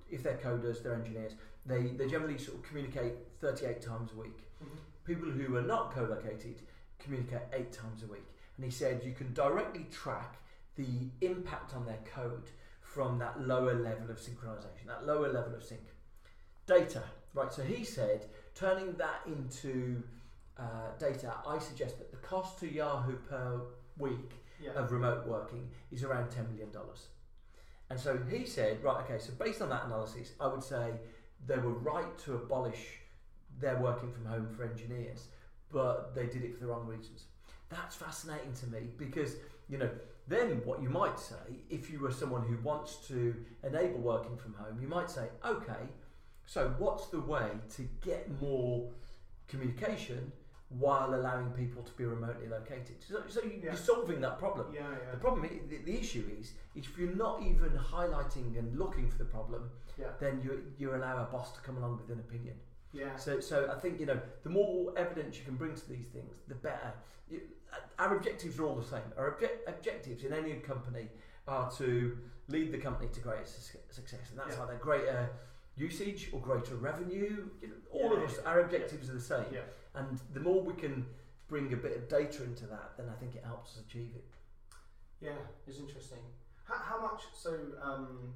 [0.10, 1.34] if they're coders, they're engineers,
[1.67, 4.39] they, they generally sort of communicate 38 times a week.
[4.63, 4.79] Mhm.
[5.05, 6.62] People who are not co-located
[7.05, 8.25] communicate eight times a week.
[8.57, 10.35] And he said you can directly track
[10.75, 12.49] the impact on their code
[12.81, 15.81] from that lower level of synchronization, that lower level of sync.
[16.65, 17.53] Data, right?
[17.53, 20.01] So he said turning that into
[20.57, 23.61] uh, data, I suggest that the cost to Yahoo per
[23.97, 24.71] week Yeah.
[24.71, 26.69] of remote working is around $10 million.
[27.89, 30.91] And so he said, right, okay, so based on that analysis, I would say
[31.45, 32.99] they were right to abolish
[33.59, 35.27] their working from home for engineers,
[35.75, 37.25] but they did it for the wrong reasons.
[37.67, 39.35] That's fascinating to me because,
[39.67, 39.89] you know,
[40.25, 44.53] then what you might say, if you were someone who wants to enable working from
[44.53, 45.83] home, you might say, okay,
[46.45, 48.89] so what's the way to get more
[49.49, 50.31] communication
[50.69, 52.95] while allowing people to be remotely located?
[53.05, 53.71] So, so you, Yeah.
[53.71, 54.67] you're solving that problem.
[54.73, 55.11] Yeah, yeah.
[55.11, 59.17] The problem, the, the issue is, is if you're not even highlighting and looking for
[59.17, 60.07] the problem, Yeah.
[60.21, 62.55] then you you allow a boss to come along with an opinion.
[62.95, 63.15] Yeah.
[63.17, 66.34] So, so I think you know the more evidence you can bring to these things,
[66.47, 66.93] the better.
[67.29, 67.41] You,
[67.99, 69.01] our objectives are all the same.
[69.17, 71.10] Our obje- objectives in any company
[71.47, 74.63] are to lead the company to greater su- success, and that's Yeah.
[74.63, 75.29] either greater
[75.75, 77.49] usage or greater revenue.
[77.62, 79.62] You know, all Yeah, of us, our objectives are the same, Yeah.
[79.95, 81.05] and the more we can
[81.49, 84.23] bring a bit of data into that, then I think it helps us achieve it.
[85.19, 86.19] Yeah, it's interesting.
[86.63, 87.23] How, how much?
[87.36, 88.34] So, um,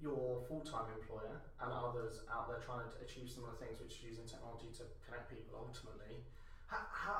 [0.00, 4.28] your full-time employer and others out there trying to achieve similar things, which is using
[4.28, 6.20] technology to connect people ultimately.
[6.68, 7.18] How, how,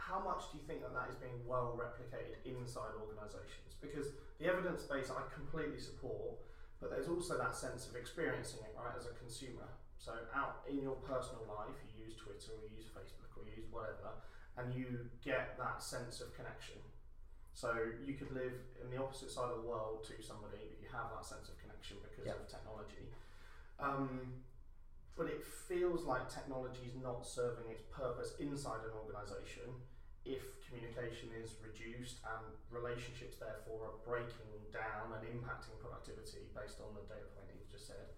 [0.00, 3.76] how much do you think that that is being well replicated inside organisations?
[3.76, 6.40] Because the evidence base I completely support,
[6.80, 9.68] but there's also that sense of experiencing it, right, as a consumer.
[10.00, 13.60] So out in your personal life, you use Twitter or you use Facebook or you
[13.60, 14.16] use whatever,
[14.56, 16.80] and you get that sense of connection.
[17.52, 17.74] So
[18.06, 21.10] you could live in the opposite side of the world to somebody, but you have
[21.10, 22.34] that sense of connection because Yeah.
[22.34, 23.12] of technology.
[23.78, 24.42] Um,
[25.16, 29.82] but it feels like technology is not serving its purpose inside an organisation
[30.24, 36.94] if communication is reduced and relationships therefore are breaking down and impacting productivity based on
[36.94, 38.12] the data point that you just said.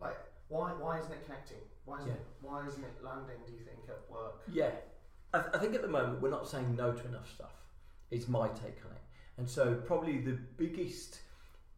[0.00, 0.16] Like,
[0.48, 1.60] why why isn't it connecting?
[1.84, 2.14] Why isn't Yeah.
[2.14, 3.36] it why isn't it landing?
[3.46, 4.40] Do you think at work?
[4.48, 4.70] Yeah,
[5.34, 7.52] I, th- I think at the moment we're not saying no to enough stuff.
[8.10, 9.02] Is my take on it,
[9.36, 11.20] and so probably the biggest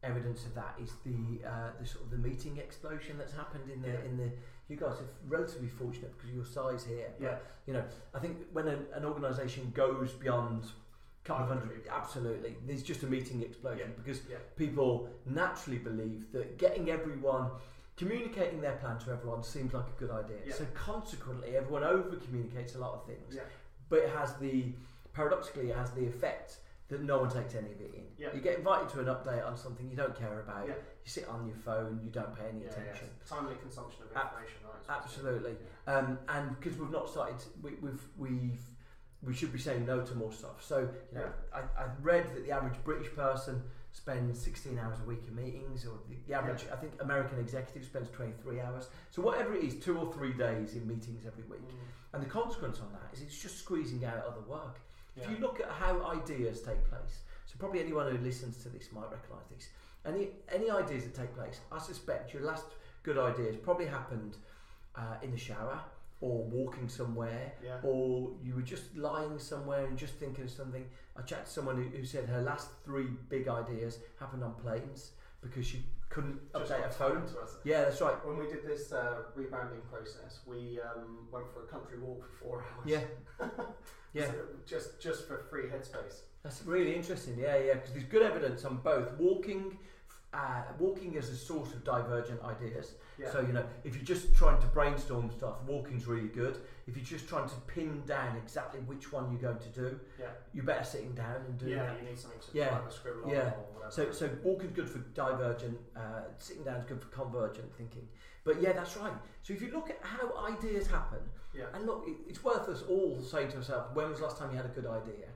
[0.02, 3.82] evidence of that is the uh, the sort of the meeting explosion that's happened in
[3.82, 4.00] the Yeah.
[4.08, 4.30] in the.
[4.68, 7.08] You guys are relatively fortunate because of your size here.
[7.18, 7.38] But, Yeah.
[7.66, 7.84] You know,
[8.14, 10.64] I think when an, an organisation goes beyond
[11.24, 14.02] couple of hundred, absolutely, there's just a meeting explosion Yeah.
[14.02, 14.20] because
[14.56, 17.50] people naturally believe that getting everyone
[17.96, 20.50] communicating their plan to everyone seems like a good idea.
[20.54, 23.42] So consequently, everyone over communicates a lot of things, Yeah.
[23.90, 24.72] but it has the
[25.12, 26.58] paradoxically it has the effect
[26.90, 28.02] that no one takes any of it in.
[28.18, 28.28] Yeah.
[28.34, 30.66] You get invited to an update on something you don't care about.
[30.68, 30.74] Yeah.
[30.74, 32.82] You sit on your phone, you don't pay any Yeah, yeah.
[32.82, 33.08] attention.
[33.28, 34.96] Timely consumption of Ab- information, right?
[34.98, 35.54] Absolutely.
[35.86, 38.60] Um, and because we've not started, we, we've we've
[39.22, 40.64] we should be saying no to more stuff.
[40.64, 45.06] So you know, I, I read that the average British person spends 16 hours a
[45.08, 48.88] week in meetings, or the, the average I think American executive spends 23 hours.
[49.10, 51.68] So whatever it is, two or three days in meetings every week.
[51.68, 52.14] Mm.
[52.14, 54.80] And the consequence on that is it's just squeezing out other work.
[55.16, 55.24] Yeah.
[55.24, 58.90] If you look at how ideas take place, so probably anyone who listens to this
[58.92, 59.68] might recognise this.
[60.06, 62.64] Any any ideas that take place, I suspect your last
[63.02, 64.36] good ideas probably happened
[64.96, 65.78] uh, in the shower
[66.22, 67.78] or walking somewhere, Yeah.
[67.82, 70.84] or you were just lying somewhere and just thinking of something.
[71.16, 75.12] I chatted to someone who, who said her last three big ideas happened on planes
[75.40, 77.12] because she couldn't Just update her phone.
[77.16, 77.56] timed to us.
[77.64, 78.14] Yeah, that's right.
[78.26, 82.44] When we did this uh, rebranding process, we um, went for a country walk for
[82.44, 82.84] four hours.
[82.86, 83.00] Yeah,
[84.12, 84.26] yeah.
[84.26, 84.34] So
[84.66, 86.20] just just for free headspace.
[86.42, 87.36] That's really interesting.
[87.38, 89.76] Yeah, yeah, because there's good evidence on both walking,
[90.32, 92.94] uh, walking is a source of divergent ideas.
[93.18, 93.30] Yeah.
[93.30, 96.56] So you know, if you're just trying to brainstorm stuff, walking's really good.
[96.86, 100.26] If you're just trying to pin down exactly which one you're going to do, yeah.
[100.54, 101.86] you're better sitting down and doing Yeah.
[101.86, 102.02] that.
[102.02, 102.88] You need something to Yeah.
[102.88, 103.50] scribble on Yeah.
[103.52, 103.90] or whatever.
[103.90, 108.08] So, so walking's good for divergent, uh, sitting down's good for convergent thinking.
[108.44, 109.12] But yeah, that's right.
[109.42, 111.20] So if you look at how ideas happen,
[111.54, 111.64] yeah.
[111.74, 114.50] and look, it, it's worth us all saying to ourselves, when was the last time
[114.50, 115.26] you had a good idea?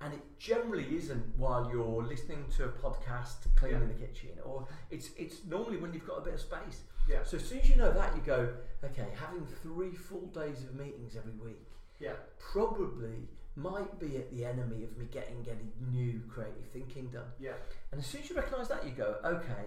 [0.00, 3.86] And it generally isn't while you're listening to a podcast, cleaning Yeah.
[3.86, 6.82] the kitchen, or it's it's normally when you've got a bit of space.
[7.08, 7.22] Yeah.
[7.22, 10.74] So as soon as you know that, you go, okay, having three full days of
[10.74, 11.66] meetings every week
[12.00, 12.14] Yeah.
[12.38, 17.30] probably might be at the enemy of me getting any new creative thinking done.
[17.38, 17.52] Yeah.
[17.92, 19.66] And as soon as you recognise that, you go, okay,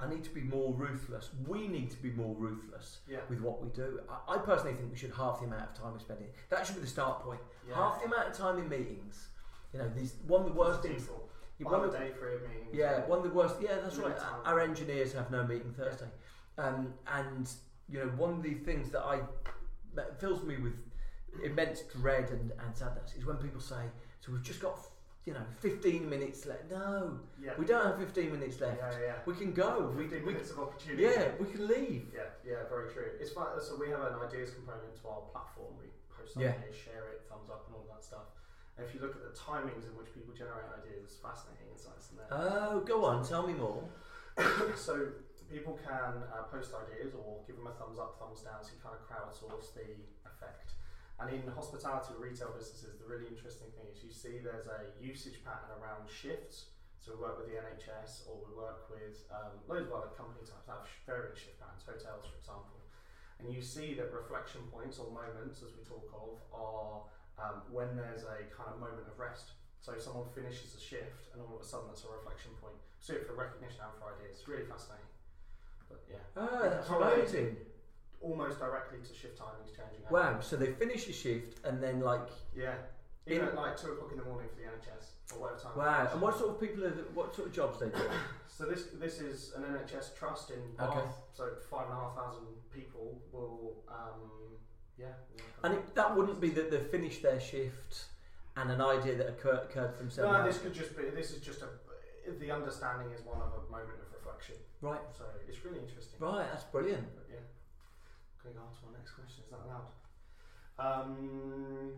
[0.00, 1.30] I need to be more ruthless.
[1.46, 3.18] We need to be more ruthless Yeah.
[3.28, 4.00] with what we do.
[4.08, 6.26] I, I personally think we should half the amount of time we spend in.
[6.50, 7.40] That should be the start point.
[7.68, 7.74] Yeah.
[7.74, 9.28] Half the amount of time in meetings.
[9.72, 11.08] You know, these one of the worst things.
[11.58, 12.68] One One of, day of meetings.
[12.72, 13.56] yeah, one of the worst.
[13.60, 14.16] Yeah, that's right.
[14.16, 14.40] Time.
[14.44, 16.06] Our engineers have no meeting Thursday,
[16.56, 17.50] um, and
[17.88, 19.20] you know, one of the things that I
[19.96, 20.74] that fills me with
[21.44, 23.82] immense dread and, and sadness is when people say,
[24.20, 24.78] "So we've just got."
[25.26, 26.70] You know, 15 minutes left.
[26.70, 27.52] No, Yeah.
[27.58, 28.78] we don't have 15 minutes left.
[28.78, 28.98] Yeah.
[29.00, 29.14] Yeah.
[29.26, 29.92] We can go.
[29.94, 31.02] We, 15 we, minutes of opportunity.
[31.02, 32.08] yeah, we can leave.
[32.14, 33.12] Yeah, yeah, very true.
[33.20, 33.48] It's fun.
[33.60, 35.76] So we have an ideas component to our platform.
[35.78, 36.56] We post Yeah.
[36.56, 38.24] ideas, share it, thumbs up, and all that stuff.
[38.78, 42.08] And if you look at the timings in which people generate ideas, it's fascinating insights
[42.10, 42.28] in there.
[42.32, 43.84] Oh, go on, tell me more.
[44.76, 45.12] so
[45.50, 48.80] people can uh, post ideas or give them a thumbs up, thumbs down, so you
[48.80, 49.92] kind of crowdsource the
[50.24, 50.72] effect.
[51.18, 54.86] And in hospitality or retail businesses, the really interesting thing is you see there's a
[55.02, 56.70] usage pattern around shifts.
[57.02, 60.46] So we work with the NHS or we work with um, loads of other company
[60.46, 62.78] types that have varying shift patterns, hotels for example.
[63.42, 67.06] And you see that reflection points or moments, as we talk of, are
[67.38, 69.58] um, when there's a kind of moment of rest.
[69.78, 72.78] So someone finishes a shift and all of a sudden that's a reflection point.
[72.98, 74.42] So for recognition and for ideas.
[74.42, 75.06] It's really fascinating.
[75.86, 77.56] But yeah, Oh, that's amazing.
[78.20, 80.04] Almost directly to shift timings changing.
[80.10, 82.74] Wow, so they finish a shift and then like Yeah.
[83.26, 85.76] Even In- at like two o'clock in the morning for the NHS or whatever time.
[85.76, 86.08] wow.
[86.12, 88.02] And what sort of people are the, what sort of jobs they do?
[88.58, 90.88] So this this is an NHS trust in Bath.
[90.96, 91.06] Okay.
[91.32, 94.56] So five and a half thousand people will um
[94.98, 95.12] yeah.
[95.62, 98.06] And it, that wouldn't be that they finished their shift
[98.56, 100.32] and an idea that occurred, occurred to themselves.
[100.38, 101.04] No, this could just be.
[101.14, 101.68] This is just a.
[102.40, 104.56] The understanding is one of a moment of reflection.
[104.80, 106.18] Right, So it's really interesting.
[106.18, 106.46] right.
[106.50, 107.06] That's brilliant.
[108.42, 108.54] But.
[108.54, 109.44] Can we go on to our next question?
[109.44, 109.90] Is that allowed?
[110.78, 111.92] Um,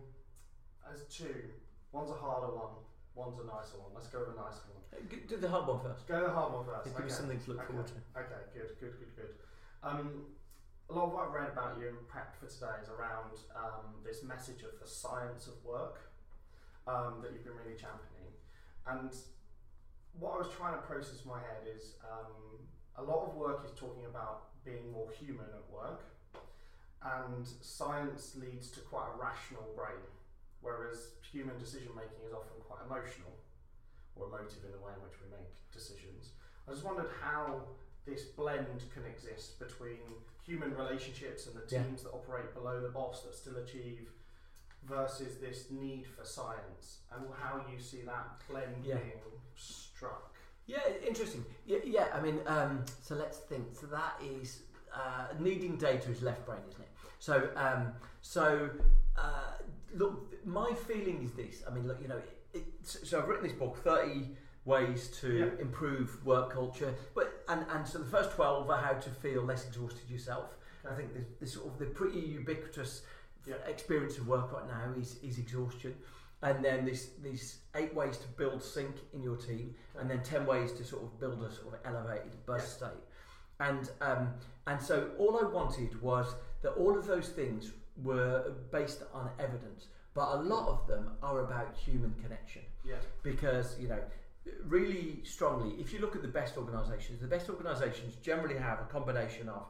[0.91, 1.53] as two.
[1.91, 2.81] One's a harder one.
[3.15, 3.91] One's a nicer one.
[3.93, 4.81] Let's go with a nicer one.
[4.95, 6.07] Uh, g- Do the hard one first.
[6.07, 6.85] Go with the hard one first.
[6.85, 7.13] Give me okay.
[7.13, 7.67] something to look okay.
[7.67, 7.99] forward to.
[8.15, 9.33] Okay, good, good, good, good.
[9.83, 10.31] Um,
[10.89, 13.99] a lot of what I've read about you and prep for today is around um,
[14.03, 16.11] this message of the science of work
[16.87, 18.31] um, that you've been really championing.
[18.87, 19.11] And
[20.19, 22.59] what I was trying to process in my head is um,
[22.97, 26.03] a lot of work is talking about being more human at work,
[27.03, 30.01] and science leads to quite a rational brain,
[30.61, 33.33] whereas human decision making is often quite emotional
[34.15, 36.31] or emotive in the way in which we make decisions.
[36.67, 37.61] I just wondered how
[38.05, 39.99] this blend can exist between
[40.43, 41.83] human relationships and the Yeah.
[41.83, 44.09] teams that operate below the boss that still achieve
[44.83, 48.97] versus this need for science and how you see that blend Yeah.
[48.97, 49.21] being
[49.55, 50.35] struck.
[50.65, 51.45] Yeah, interesting.
[51.65, 52.09] Yeah, yeah.
[52.13, 53.75] I mean, um, so let's think.
[53.75, 56.87] So that is uh, needing data is left brain, isn't it?
[57.21, 58.67] So, um, so
[59.15, 59.51] uh,
[59.93, 61.61] look, my feeling is this.
[61.67, 64.29] I mean, look, you know, it, it, so I've written this book, thirty
[64.65, 65.61] ways to Yeah.
[65.61, 69.67] improve work culture, but and and so the first twelve are how to feel less
[69.67, 70.49] exhausted yourself.
[70.89, 73.03] I think the, the sort of the pretty ubiquitous
[73.45, 73.53] Yeah.
[73.67, 75.93] experience of work right now is is exhaustion.
[76.41, 80.47] And then this these eight ways to build sync in your team, and then ten
[80.47, 82.77] ways to sort of build a sort of elevated buzz Yeah.
[82.77, 83.03] state.
[83.67, 84.23] And um,
[84.67, 86.27] and so all I wanted was
[86.63, 87.71] that all of those things
[88.09, 89.81] were based on evidence,
[90.13, 92.95] but a lot of them are about human connection Yeah.
[93.23, 94.01] because you know
[94.65, 98.87] really strongly if you look at the best organizations the best organizations generally have a
[98.97, 99.65] combination of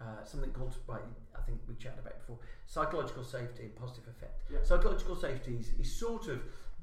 [0.00, 0.98] uh, something called by
[1.38, 4.58] I think we chatted about before psychological safety and positive effect Yeah.
[4.70, 6.38] psychological safety is, is sort of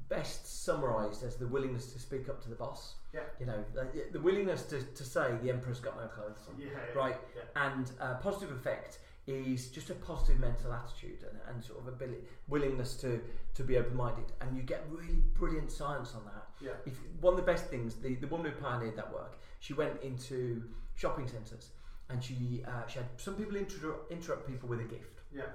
[0.08, 3.20] best summarized as the willingness to speak up to the boss Yeah.
[3.40, 6.68] you know the, the willingness to, to say the emperor's got no clothes on Yeah.
[6.94, 7.66] right Yeah.
[7.66, 12.20] and uh, positive effect is just a positive mental attitude and, and sort of ability,
[12.46, 13.20] willingness to
[13.54, 16.70] to be open-minded and you get really brilliant science on that Yeah.
[16.86, 20.00] if one of the best things the, the woman who pioneered that work she went
[20.02, 20.62] into
[20.94, 21.70] shopping centres
[22.10, 25.50] and she uh, she had some people inter- interrupt people with a gift Yeah.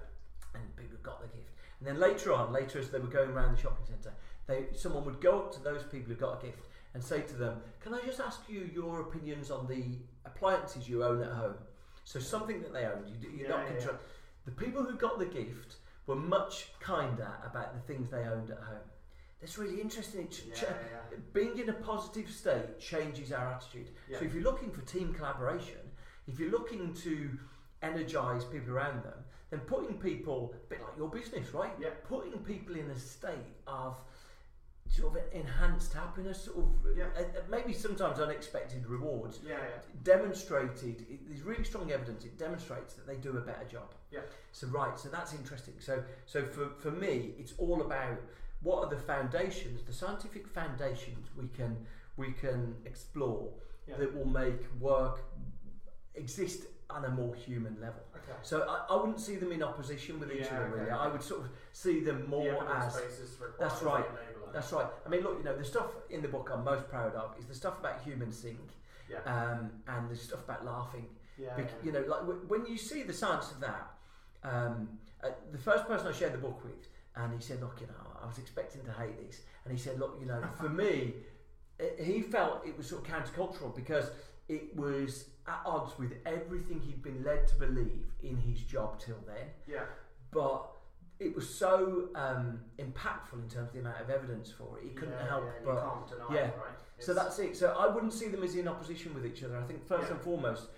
[0.55, 3.55] and people got the gift and then later on later as they were going around
[3.55, 4.13] the shopping centre
[4.51, 7.33] they someone would go up to those people who got a gift and say to
[7.35, 9.83] them can I just ask you your opinions on the
[10.25, 11.55] appliances you own at home
[12.03, 13.91] so something that they owned you, you're Yeah, not yeah,
[14.45, 15.75] the people who got the gift
[16.07, 18.87] were much kinder about the things they owned at home
[19.39, 20.55] that's really interesting ch- Yeah.
[20.55, 23.89] ch- being in a positive state changes our attitude.
[24.17, 25.79] So if you're looking for team collaboration,
[26.27, 27.39] if you're looking to
[27.81, 29.17] energize people around them,
[29.49, 31.71] then putting people, a bit like your business, right?
[31.79, 31.89] Yeah.
[32.07, 33.97] Putting people in a state of
[34.91, 37.05] sort of enhanced happiness, sort of Yeah.
[37.15, 39.57] uh, uh, maybe sometimes unexpected rewards, Yeah.
[39.57, 39.67] Yeah.
[40.03, 43.93] demonstrated, it, there's really strong evidence, it demonstrates that they do a better job.
[44.11, 44.19] Yeah.
[44.51, 45.75] So right, so that's interesting.
[45.79, 48.19] So so for, for me, it's all about
[48.61, 51.77] what are the foundations, the scientific foundations we can
[52.17, 53.49] we can explore
[53.87, 53.95] Yeah.
[53.97, 55.23] that will make work
[56.15, 58.01] exist on a more human level.
[58.17, 58.37] Okay.
[58.43, 60.81] So I, I wouldn't see them in opposition with each Yeah, other really.
[60.91, 60.91] okay.
[60.91, 64.05] I would sort of see them more as base is required that's right.
[64.53, 64.85] That's right.
[65.05, 67.45] I mean, look, you know, the stuff in the book I'm most proud of is
[67.45, 68.59] the stuff about human sync,
[69.09, 69.19] Yeah.
[69.25, 71.07] um, and the stuff about laughing.
[71.37, 71.85] yeah, Bec- yeah.
[71.85, 73.93] You know, like w- when you see the science of that,
[74.43, 77.87] um, uh, the first person I shared the book with, and he said, "Look, you
[77.87, 81.13] know, I was expecting to hate this," and he said, "Look, you know, for me,
[81.79, 84.11] it, he felt it was sort of countercultural because
[84.47, 89.17] it was at odds with everything he'd been led to believe in his job till
[89.27, 89.85] then, yeah.
[90.31, 90.69] but."
[91.21, 94.85] It was so um, impactful in terms of the amount of evidence for it.
[94.85, 96.47] He couldn't yeah, help yeah, but you can't deny yeah.
[96.47, 96.77] it, right?
[96.97, 97.55] so that's it.
[97.55, 99.55] So I wouldn't see them as in opposition with each other.
[99.57, 100.15] I think first Yeah.
[100.15, 100.69] and foremost,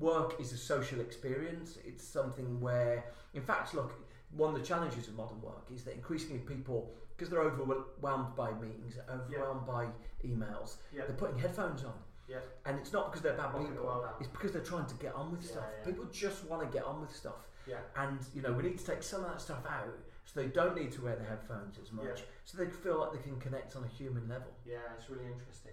[0.00, 1.78] work is a social experience.
[1.84, 3.92] It's something where, in fact, look,
[4.32, 8.50] one of the challenges of modern work is that increasingly people, because they're overwhelmed by
[8.54, 9.86] meetings, overwhelmed by
[10.24, 11.94] emails, yeah, they're putting headphones on.
[12.28, 14.04] yeah, And it's not because they're bad people.
[14.18, 15.64] It's because they're trying to get on with stuff.
[15.84, 17.46] People just want to get on with stuff.
[17.66, 20.46] Yeah, And you know, we need to take some of that stuff out so they
[20.46, 22.04] don't need to wear the headphones as much.
[22.04, 22.24] Yeah.
[22.44, 24.48] So they feel like they can connect on a human level.
[24.66, 24.78] yeah.
[24.98, 25.72] It's really interesting.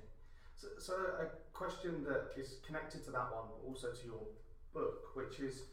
[0.58, 4.24] So, so a question that is connected to that one, but also to your
[4.74, 5.64] book, which is,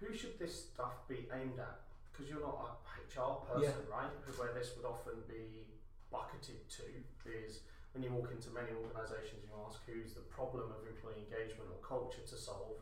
[0.00, 1.78] who should this stuff be aimed at?
[2.10, 4.10] Because you're not a HR person, right?
[4.36, 5.70] Where this would often be
[6.10, 6.84] bucketed to
[7.24, 7.60] is
[7.92, 11.78] when you walk into many organisations, you ask who's the problem of employee engagement or
[11.80, 12.80] culture to solve.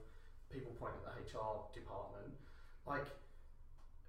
[0.51, 2.35] People point at the HR department.
[2.87, 3.07] Like,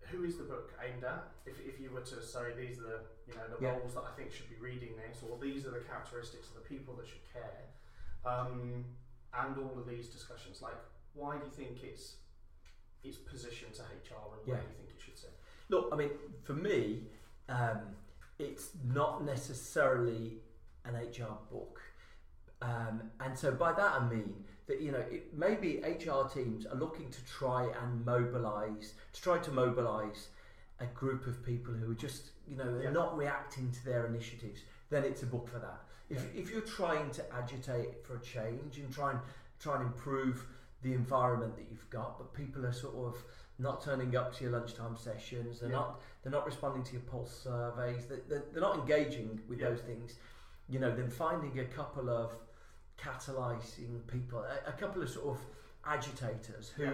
[0.01, 1.23] who is the book aimed at?
[1.45, 3.71] If, if you were to say these are the you know the Yeah.
[3.73, 6.61] roles that I think should be reading this, or these are the characteristics of the
[6.67, 7.65] people that should care,
[8.25, 8.85] um,
[9.33, 10.75] and all of these discussions, like
[11.13, 12.15] why do you think it's
[13.03, 14.61] it's positioned to HR and where Yeah.
[14.61, 15.33] do you think it should sit?
[15.69, 16.11] Look, I mean,
[16.43, 17.07] for me,
[17.49, 17.95] um,
[18.37, 20.41] it's not necessarily
[20.85, 21.81] an HR book.
[22.61, 26.75] Um, and so by that I mean that you know it, maybe HR teams are
[26.75, 30.29] looking to try and mobilise, to try to mobilise
[30.79, 32.89] a group of people who are just you know Yeah.
[32.91, 34.61] not reacting to their initiatives.
[34.89, 35.81] Then it's a book for that.
[36.09, 39.19] If, if you're trying to agitate for a change and try and
[39.59, 40.45] try and improve
[40.81, 43.15] the environment that you've got, but people are sort of
[43.59, 45.59] not turning up to your lunchtime sessions.
[45.59, 45.75] They're Yeah.
[45.83, 48.05] not they're not responding to your pulse surveys.
[48.07, 49.69] They're, they're, they're not engaging with Yeah.
[49.69, 50.15] those things.
[50.69, 52.31] You know, then finding a couple of
[53.01, 55.41] catalyzing people, a, a couple of sort of
[55.85, 56.93] agitators who Yeah.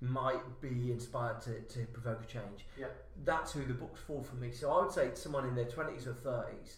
[0.00, 2.66] might be inspired to, to provoke a change.
[2.76, 2.86] Yeah.
[3.24, 4.50] That's who the book's for for me.
[4.50, 6.76] So I would say it's someone in their 20s or 30s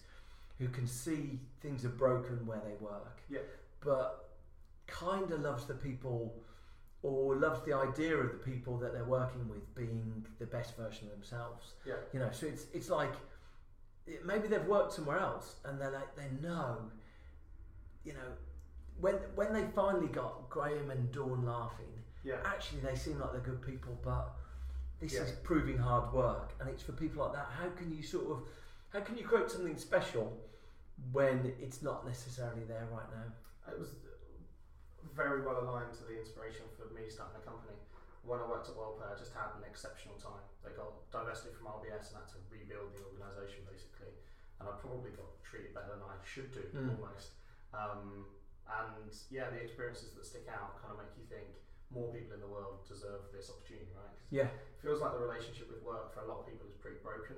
[0.59, 3.18] who can see things are broken where they work.
[3.31, 3.41] Yeah.
[3.81, 4.29] But
[4.87, 6.35] kind of loves the people
[7.03, 11.07] or loves the idea of the people that they're working with being the best version
[11.09, 11.72] of themselves.
[11.87, 11.95] Yeah.
[12.12, 13.12] You know, so it's it's like
[14.07, 16.79] it, maybe they've worked somewhere else and they're like they know,
[18.05, 18.31] you know,
[19.01, 22.40] when when they finally got Graham and Dawn laughing, Yeah.
[22.44, 24.34] actually they seem like they're good people, but
[25.01, 25.22] this Yeah.
[25.22, 27.47] is proving hard work, and it's for people like that.
[27.47, 28.49] How can you sort of,
[28.90, 30.40] how can you create something special
[31.12, 33.70] when it's not necessarily there right now?
[33.72, 33.97] It was
[35.14, 37.76] very well aligned to the inspiration for me starting a company.
[38.24, 40.42] When I worked at WorldPay, I just had an exceptional time.
[40.64, 44.11] They got divested from RBS and had to rebuild the organisation basically.
[44.59, 46.99] And I probably got treated better than I should do Mm.
[46.99, 47.32] almost.
[47.72, 48.26] Um,
[48.66, 51.46] and yeah, the experiences that stick out kind of make you think
[51.90, 54.10] more people in the world deserve this opportunity, right?
[54.30, 56.98] Yeah, it feels like the relationship with work for a lot of people is pretty
[57.02, 57.36] broken.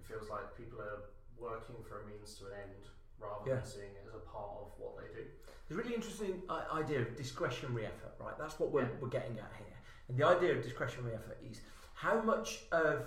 [0.00, 1.06] It feels like people are
[1.38, 2.84] working for a means to an end
[3.22, 3.62] rather Yeah.
[3.62, 5.26] than seeing it as a part of what they do.
[5.68, 8.36] the really interesting uh, idea of discretionary effort, right?
[8.36, 9.00] That's what we're, Yeah.
[9.00, 9.76] we're getting at here.
[10.08, 11.62] And the idea of discretionary effort is
[11.94, 13.06] how much of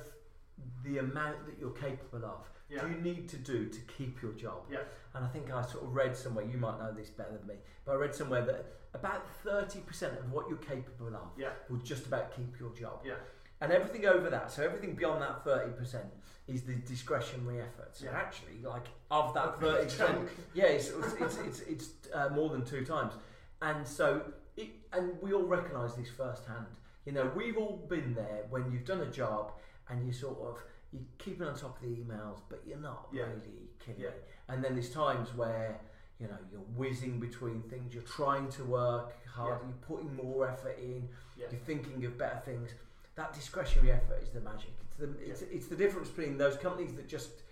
[0.83, 2.85] the amount that you're capable of Yeah.
[2.87, 4.63] you need to do to keep your job?
[4.71, 4.79] Yeah.
[5.13, 7.55] And I think I sort of read somewhere, you might know this better than me,
[7.85, 11.49] but I read somewhere that about 30% of what you're capable of Yeah.
[11.69, 13.01] will just about keep your job.
[13.05, 13.15] Yeah.
[13.61, 16.03] And everything over that, so everything beyond that 30%
[16.47, 17.95] is the discretionary effort.
[17.95, 18.11] So Yeah.
[18.17, 20.29] actually, like, of that 30%, chunk.
[20.53, 23.13] yeah, it's, it's, it's, it's, it's uh, more than two times.
[23.61, 24.21] And so,
[24.55, 26.67] it, and we all recognise this firsthand.
[27.05, 29.53] You know, we've all been there when you've done a job
[29.89, 30.61] and you sort of,
[30.91, 33.23] you're keeping on top of the emails, but you're not Yeah.
[33.25, 34.11] really killing Yeah.
[34.47, 35.79] And then there's times where,
[36.19, 39.69] you know, you're whizzing between things, you're trying to work harder, Yeah.
[39.69, 42.71] you're putting more effort in, you're thinking of better things.
[43.15, 44.71] That discretionary effort is the magic.
[44.81, 47.43] It's the it's, it's the difference between those companies that just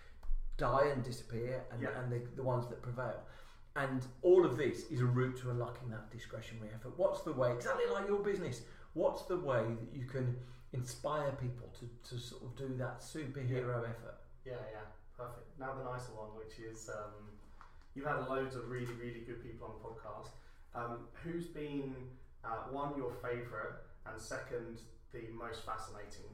[0.58, 3.22] die and disappear and, and the, the ones that prevail.
[3.76, 6.94] And all of this is a route to unlocking that discretionary effort.
[6.98, 8.62] What's the way, exactly like your business,
[8.94, 10.38] what's the way that you can
[10.76, 14.18] inspire people to, to sort of do that superhero effort?
[14.46, 14.86] Yeah, yeah,
[15.18, 15.48] perfect.
[15.60, 17.32] Now the nicer one, which is um,
[17.96, 20.30] you've had loads of really, really good people on the podcast.
[20.76, 21.96] Um, who's been
[22.44, 24.82] uh, one your favourite, and second
[25.14, 26.30] the most fascinating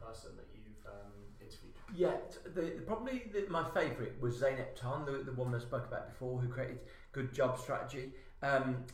[0.00, 1.74] person that you've um, interviewed?
[1.94, 2.14] Yeah,
[2.54, 6.08] the, the- probably the, my favourite was Zeynep Ton, the, the woman I spoke about
[6.08, 6.78] before, who created
[7.12, 8.12] Good Job Strategy.
[8.42, 8.84] Um,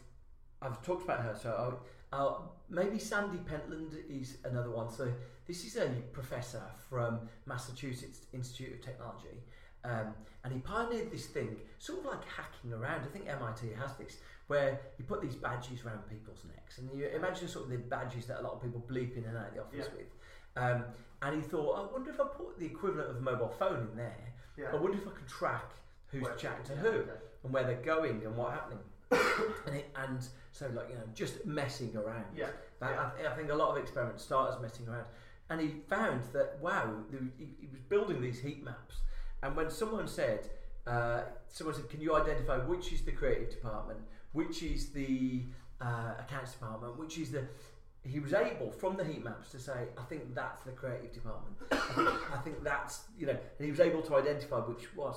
[0.63, 1.81] I've talked about her, so I'll,
[2.13, 4.91] I'll, maybe Sandy Pentland is another one.
[4.91, 5.13] So
[5.47, 9.43] this is a professor from Massachusetts Institute of Technology,
[9.85, 13.03] um, and he pioneered this thing, sort of like hacking around.
[13.03, 17.07] I think MIT has this, where you put these badges around people's necks, and you
[17.09, 19.55] imagine sort of the badges that a lot of people bleep in and out of
[19.55, 19.97] the office Yeah.
[19.97, 20.07] with.
[20.57, 20.85] Um,
[21.23, 23.97] and he thought, I wonder if I put the equivalent of a mobile phone in
[23.97, 24.33] there.
[24.57, 24.67] Yeah.
[24.73, 25.71] I wonder if I could track
[26.09, 27.11] who's Where- chatting to yeah, who okay.
[27.45, 28.79] and where they're going and what's happening.
[29.67, 32.25] and, it, and so, like, you know, just messing around.
[32.35, 32.47] Yeah.
[32.81, 33.07] That, yeah.
[33.07, 35.07] I, th- I think a lot of experiments start as messing around.
[35.51, 38.97] And he found that, wow, the, he, he was building these heat maps.
[39.43, 40.49] And when someone said,
[40.87, 44.01] uh, someone said, can you identify which is the creative department,
[44.33, 45.43] which is the
[45.81, 47.45] uh, accounts department, which is the.
[48.03, 51.57] He was able, from the heat maps, to say, I think that's the creative department.
[51.73, 55.17] I think, I think that's, you know, and he was able to identify which was.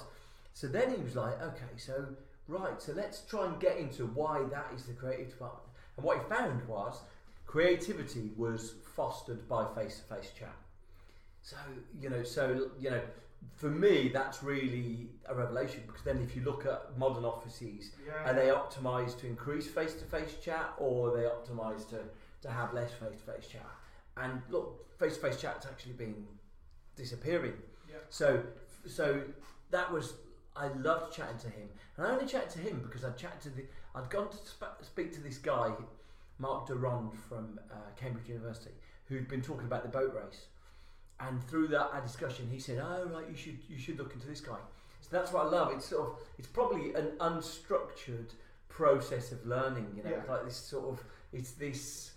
[0.54, 2.08] So then he was like, okay, so,
[2.50, 5.64] right, so let's try and get into why that is the creative department.
[5.98, 7.00] And what he found was
[7.46, 10.56] creativity was fostered by face to face chat.
[11.42, 11.56] So,
[12.00, 13.02] you know, so, you know,
[13.56, 18.30] for me, that's really a revelation because then if you look at modern offices, Yeah.
[18.30, 22.00] are they optimized to increase face to face chat or are they optimized to,
[22.42, 23.66] to have less face to face chat?
[24.18, 26.28] And look, face to face chat's actually been
[26.96, 27.54] disappearing.
[27.90, 27.96] Yeah.
[28.10, 28.44] So,
[28.86, 29.22] so
[29.72, 30.14] that was
[30.56, 33.50] I loved chatting to him, and I only chatted to him because I'd chatted to
[33.50, 35.72] the I'd gone to sp- speak to this guy,
[36.38, 38.72] Mark de Rond from uh, Cambridge University,
[39.06, 40.46] who'd been talking about the boat race,
[41.20, 44.28] and through that our discussion, he said, "Oh right, you should you should look into
[44.28, 44.58] this guy."
[45.02, 45.72] So that's what I love.
[45.72, 48.32] It's sort of it's probably an unstructured
[48.68, 49.88] process of learning.
[49.96, 50.18] You know, Yeah.
[50.18, 52.12] it's like this sort of it's this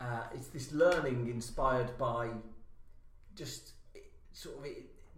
[0.00, 2.30] uh, it's this learning inspired by
[3.34, 3.98] just eh,
[4.32, 4.68] sort of eh,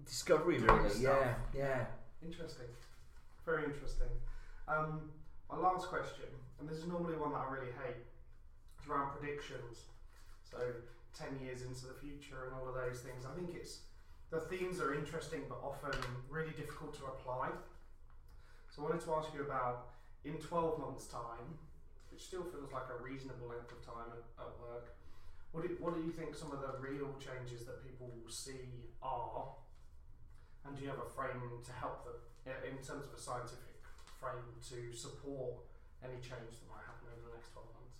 [0.05, 1.03] discovery Doing really stuff.
[1.03, 1.85] yeah yeah
[2.25, 2.67] Interesting.
[3.45, 4.09] Very interesting.
[4.69, 5.11] Um,
[5.51, 6.27] my last question,
[6.59, 8.03] and this is normally one that I really hate,
[8.83, 9.87] is around predictions.
[10.43, 10.59] So,
[11.15, 13.25] 10 years into the future and all of those things.
[13.25, 13.81] I think it's
[14.31, 15.97] the themes are interesting but often
[16.29, 17.51] really difficult to apply.
[18.71, 19.95] So, I wanted to ask you about
[20.25, 21.59] in 12 months' time,
[22.11, 24.97] which still feels like a reasonable length of time at, at work.
[25.53, 28.91] What do, what do you think some of the real changes that people will see
[29.01, 29.55] are?
[30.67, 32.15] And do you have a frame to help them
[32.69, 33.83] in terms of a scientific
[34.21, 35.55] frame to support
[36.03, 37.95] any change that might happen over the next 12 months?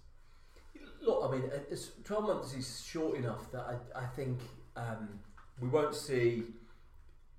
[1.03, 4.41] Look, I mean, uh, it's, 12 months is short enough that I, I think
[4.77, 5.21] um,
[5.61, 6.45] we won't see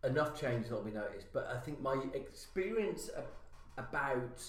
[0.03, 1.27] enough change that'll be noticed.
[1.33, 3.09] But I think my experience
[3.77, 4.41] about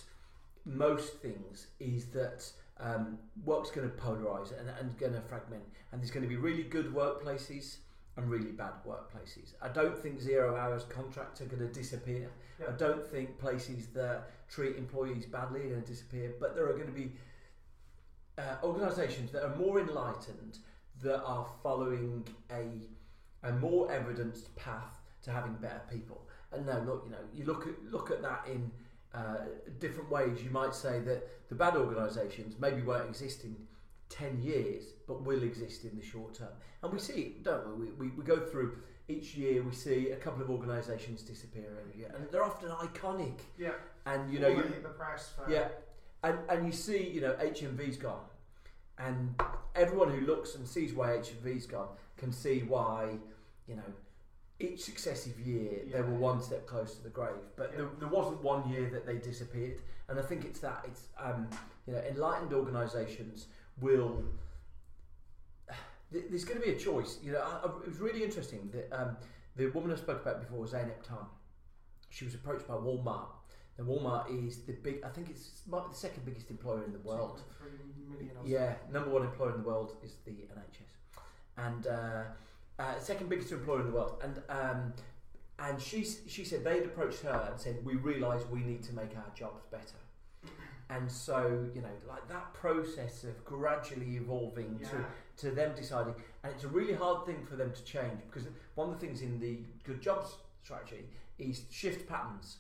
[0.65, 2.45] most things is that
[2.81, 6.37] um, work's going to polarize and, and going to fragment, and there's going to be
[6.37, 7.79] really good workplaces
[8.19, 9.53] and really bad workplaces.
[9.63, 12.29] I don't think zero hours contracts are going to disappear.
[12.61, 12.67] Yeah.
[12.69, 16.73] I don't think places that treat employees badly are going to disappear, but there are
[16.73, 17.13] going to be
[18.37, 20.59] uh, organisations that are more enlightened
[21.01, 26.27] that are following a, a more evidenced path to having better people.
[26.53, 28.71] And no, look, you know, you look at look at that in
[29.15, 29.45] uh,
[29.79, 30.43] different ways.
[30.43, 33.57] You might say that the bad organisations maybe weren't existing
[34.11, 36.49] 10 years, but will exist in the short term.
[36.83, 37.87] And we see don't we?
[37.87, 38.79] We, we, we go through
[39.09, 43.41] each year, we see a couple of organisations disappear every year, and they're often iconic.
[43.59, 43.71] Yeah.
[44.07, 45.33] And you know, you, the press.
[45.35, 45.51] For...
[45.51, 45.69] Yeah.
[46.23, 48.25] And, and you see, you know, HMV's gone.
[48.99, 49.41] And
[49.75, 53.15] everyone who looks and sees why HMV's gone can see why,
[53.69, 53.83] you know,
[54.61, 55.97] each successive year yeah.
[55.97, 57.31] they were one step closer to the grave.
[57.57, 57.79] But yeah.
[57.79, 59.81] there, there, wasn't one year that they disappeared.
[60.09, 61.49] And I think it's that, it's, um,
[61.87, 63.47] you know, enlightened organisations
[63.81, 64.25] will.
[66.11, 67.19] There's going to be a choice.
[67.23, 69.17] You know, I, I- it was really interesting that um,
[69.57, 71.27] the woman I spoke about before, Zeynep Ton,
[72.09, 73.29] she was approached by Walmart.
[73.77, 76.93] And Walmart is the big, I think it's might be the second biggest employer in
[76.93, 77.43] the world.
[77.63, 81.21] 2.3 million Yeah, number one employer in the world is the NHS,
[81.59, 82.23] and uh,
[82.81, 84.21] uh, second biggest employer in the world.
[84.25, 84.95] And um,
[85.61, 89.17] and she she said they'd approached her and said we realise we need to make
[89.17, 90.01] our jobs better.
[90.91, 94.89] And so you know, like that process of gradually evolving Yeah.
[94.91, 95.05] to
[95.39, 98.91] to them deciding, and it's a really hard thing for them to change because one
[98.91, 101.09] of the things in the good jobs strategy
[101.39, 102.59] is shift patterns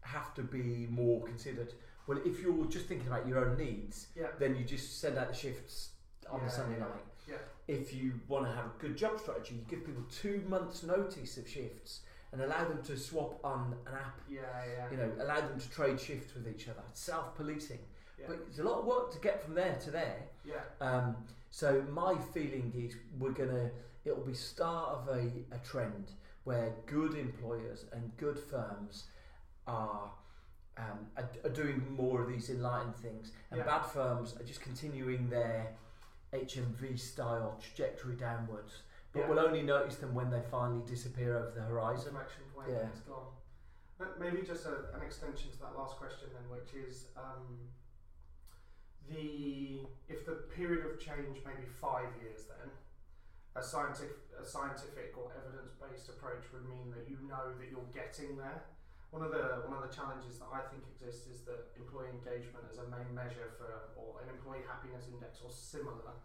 [0.00, 1.74] have to be more considered.
[2.06, 4.28] Well, if you're just thinking about your own needs, Yeah.
[4.38, 5.90] then you just send out the shifts
[6.30, 7.04] on Yeah, the Sunday night.
[7.26, 7.36] yeah.
[7.66, 11.36] If you want to have a good job strategy, you give people two months' notice
[11.38, 12.02] of shifts
[12.34, 14.20] and allow them to swap on an app.
[14.28, 14.40] Yeah,
[14.76, 14.90] yeah.
[14.90, 16.82] You know, allow them to trade shifts with each other.
[16.92, 17.78] Self-policing,
[18.18, 18.26] yeah.
[18.28, 20.18] but it's a lot of work to get from there to there.
[20.44, 20.54] yeah.
[20.86, 21.16] Um,
[21.50, 23.70] so my feeling is we're gonna
[24.04, 26.10] it will be start of a, a trend
[26.42, 29.04] where good employers and good firms
[29.68, 30.10] are
[30.76, 33.66] um, are, are doing more of these enlightened things, and Yeah.
[33.66, 35.68] bad firms are just continuing their
[36.32, 38.82] HMV style trajectory downwards.
[39.14, 39.28] But Yeah.
[39.28, 42.08] we'll only notice them when they finally disappear over the horizon.
[42.08, 42.88] Inflection point, Yeah.
[42.88, 43.32] it's gone.
[43.96, 47.70] But maybe just a, an extension to that last question then, which is um,
[49.08, 52.70] the if the period of change maybe five years then,
[53.54, 57.86] a scientific a scientific or evidence based approach would mean that you know that you're
[57.94, 58.64] getting there.
[59.10, 62.66] One of the one of the challenges that I think exists is that employee engagement
[62.68, 66.18] as a main measure for or an employee happiness index or similar,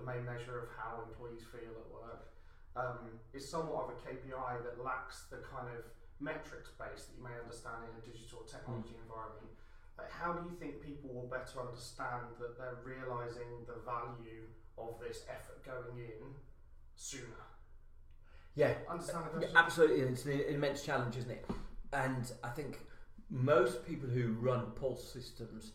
[0.00, 2.32] the main measure of how employees feel at work
[2.76, 5.84] um, is somewhat of a KPI that lacks the kind of
[6.20, 9.52] metrics base that you may understand in a digital technology environment.
[9.98, 14.48] Like, how do you think people will better understand that they're realizing the value
[14.78, 16.32] of this effort going in
[16.96, 17.44] sooner?
[18.54, 19.56] Yeah, Understand the question?
[19.56, 21.44] absolutely, it's an immense challenge, isn't it?
[21.92, 22.80] And I think
[23.30, 25.72] most people who run pulse systems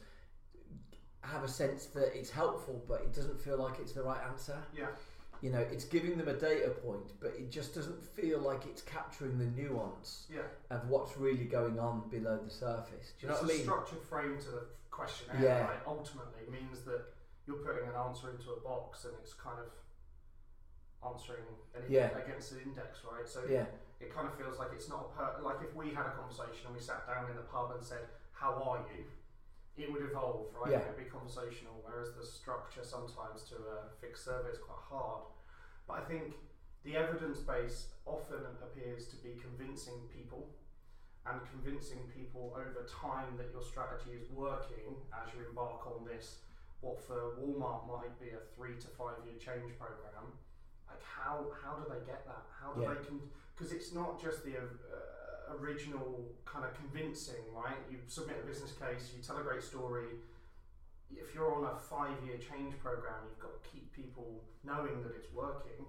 [1.25, 4.57] have a sense that it's helpful, but it doesn't feel like it's the right answer.
[4.75, 4.87] Yeah,
[5.41, 8.81] You know, it's giving them a data point, but it just doesn't feel like it's
[8.81, 10.41] capturing the nuance yeah.
[10.69, 13.13] of what's really going on below the surface.
[13.19, 13.63] Do you know what I a mean?
[13.63, 15.59] structured frame to the questionnaire, Yeah.
[15.67, 15.79] right?
[15.85, 17.01] Ultimately means that
[17.45, 19.67] you're putting an answer into a box and it's kind of
[21.13, 21.43] answering
[21.75, 22.09] an Yeah.
[22.17, 23.27] against an index, right?
[23.27, 23.65] So Yeah,
[23.99, 26.65] it kind of feels like it's not a per- like if we had a conversation
[26.67, 29.05] and we sat down in the pub and said, "How are you?"
[29.77, 30.71] It would evolve, right?
[30.71, 30.79] Yeah.
[30.79, 31.83] It would be conversational.
[31.83, 35.23] Whereas the structure sometimes to a fixed survey is quite hard.
[35.87, 36.33] But I think
[36.83, 40.47] the evidence base often appears to be convincing people
[41.27, 46.39] and convincing people over time that your strategy is working as you embark on this.
[46.81, 50.31] What for Walmart might be a three to five year change program.
[50.87, 52.45] Like how how do they get that?
[52.61, 52.93] How do Yeah.
[52.93, 53.19] they can
[53.57, 54.63] because it's not just the uh,
[55.59, 57.77] original kind of convincing, right?
[57.89, 60.19] You submit a business case, you tell a great story.
[61.11, 65.31] If you're on a five-year change program, you've got to keep people knowing that it's
[65.33, 65.85] working.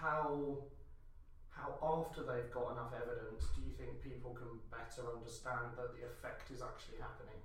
[0.00, 0.58] How
[1.50, 6.06] how after they've got enough evidence do you think people can better understand that the
[6.06, 7.38] effect is actually happening?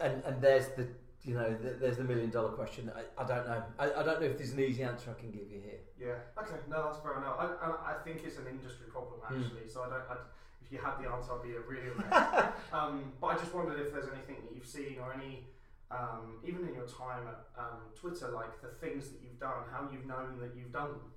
[0.00, 0.88] And and there's the
[1.28, 2.90] you know there's the million dollar question.
[2.96, 3.62] I, I don't know.
[3.78, 5.80] I, I don't know if there's an easy answer I can give you here.
[6.00, 6.42] Yeah.
[6.42, 6.56] Okay.
[6.70, 7.36] No, that's fair enough.
[7.38, 9.42] I, I, I think it's an industry problem Hmm.
[9.42, 9.68] actually.
[9.68, 10.02] So I don't.
[10.08, 10.16] I,
[10.64, 12.12] if you had the answer, I'd be a really amazed.
[12.72, 15.44] um, but I just wondered if there's anything that you've seen or any,
[15.90, 19.88] um, even in your time at um, Twitter, like the things that you've done, how
[19.92, 21.12] you've known that you've done them.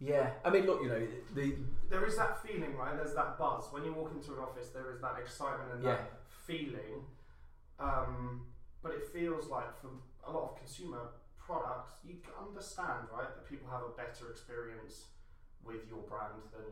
[0.00, 0.30] Yeah.
[0.44, 1.54] I mean, look, you know the
[1.90, 2.96] There is that feeling, right?
[2.96, 4.68] There's that buzz when you walk into an office.
[4.70, 5.94] There is that excitement and Yeah.
[5.94, 6.12] that
[6.46, 7.06] feeling.
[7.78, 8.42] Um,
[8.82, 9.88] but it feels like for
[10.26, 11.08] a lot of consumer
[11.38, 15.06] products, you can understand, right, that people have a better experience
[15.64, 16.66] with your brand than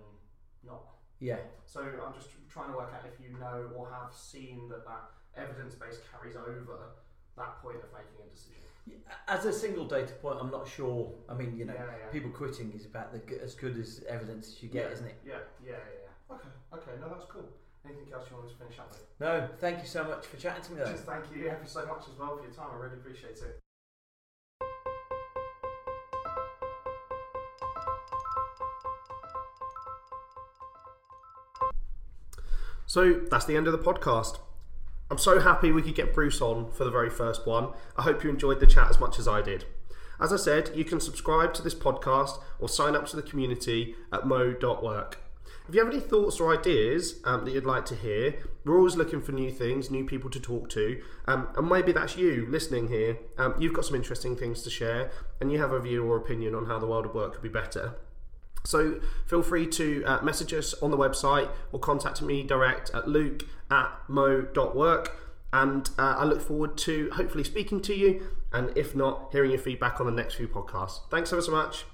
[0.65, 0.83] not.
[1.21, 1.39] yeah.
[1.67, 5.11] So I'm just trying to work out if you know or have seen that that
[5.37, 6.79] evidence base carries over
[7.37, 8.57] that point of making a decision.
[9.29, 11.13] As a single data point, I'm not sure.
[11.29, 12.11] I mean, you know, yeah, yeah.
[12.13, 14.93] people quitting is about the, as good as evidence as you get, Yeah.
[14.93, 15.19] isn't it?
[15.25, 15.35] Yeah,
[15.65, 16.35] yeah, yeah, yeah.
[16.35, 17.49] Okay, okay, no, that's cool.
[17.85, 19.05] Anything else you want to finish up with?
[19.21, 20.79] No, thank you so much for chatting to me.
[20.79, 20.93] Though.
[20.93, 22.69] Just thank you ever so much as well for your time.
[22.73, 23.61] I really appreciate it.
[32.87, 34.39] So that's the end of the podcast.
[35.13, 37.73] I'm so happy we could get Bruce on for the very first one.
[37.97, 39.65] I hope you enjoyed the chat as much as I did.
[40.21, 43.95] As I said, you can subscribe to this podcast or sign up to the community
[44.13, 45.19] at mo.work.
[45.69, 48.35] If you have any thoughts or ideas um, that you'd like to hear,
[48.65, 52.17] we're always looking for new things, new people to talk to, um, and maybe that's
[52.17, 53.19] you listening here.
[53.39, 56.55] Um, you've got some interesting things to share, and you have a view or opinion
[56.55, 57.95] on how the world of work could be better.
[58.65, 63.09] So feel free to uh, message us on the website or contact me direct at
[63.09, 65.17] luke at mo.work.
[65.53, 69.61] And uh, I look forward to hopefully speaking to you, and if not, hearing your
[69.61, 71.01] feedback on the next few podcasts.
[71.11, 71.85] Thanks ever so much.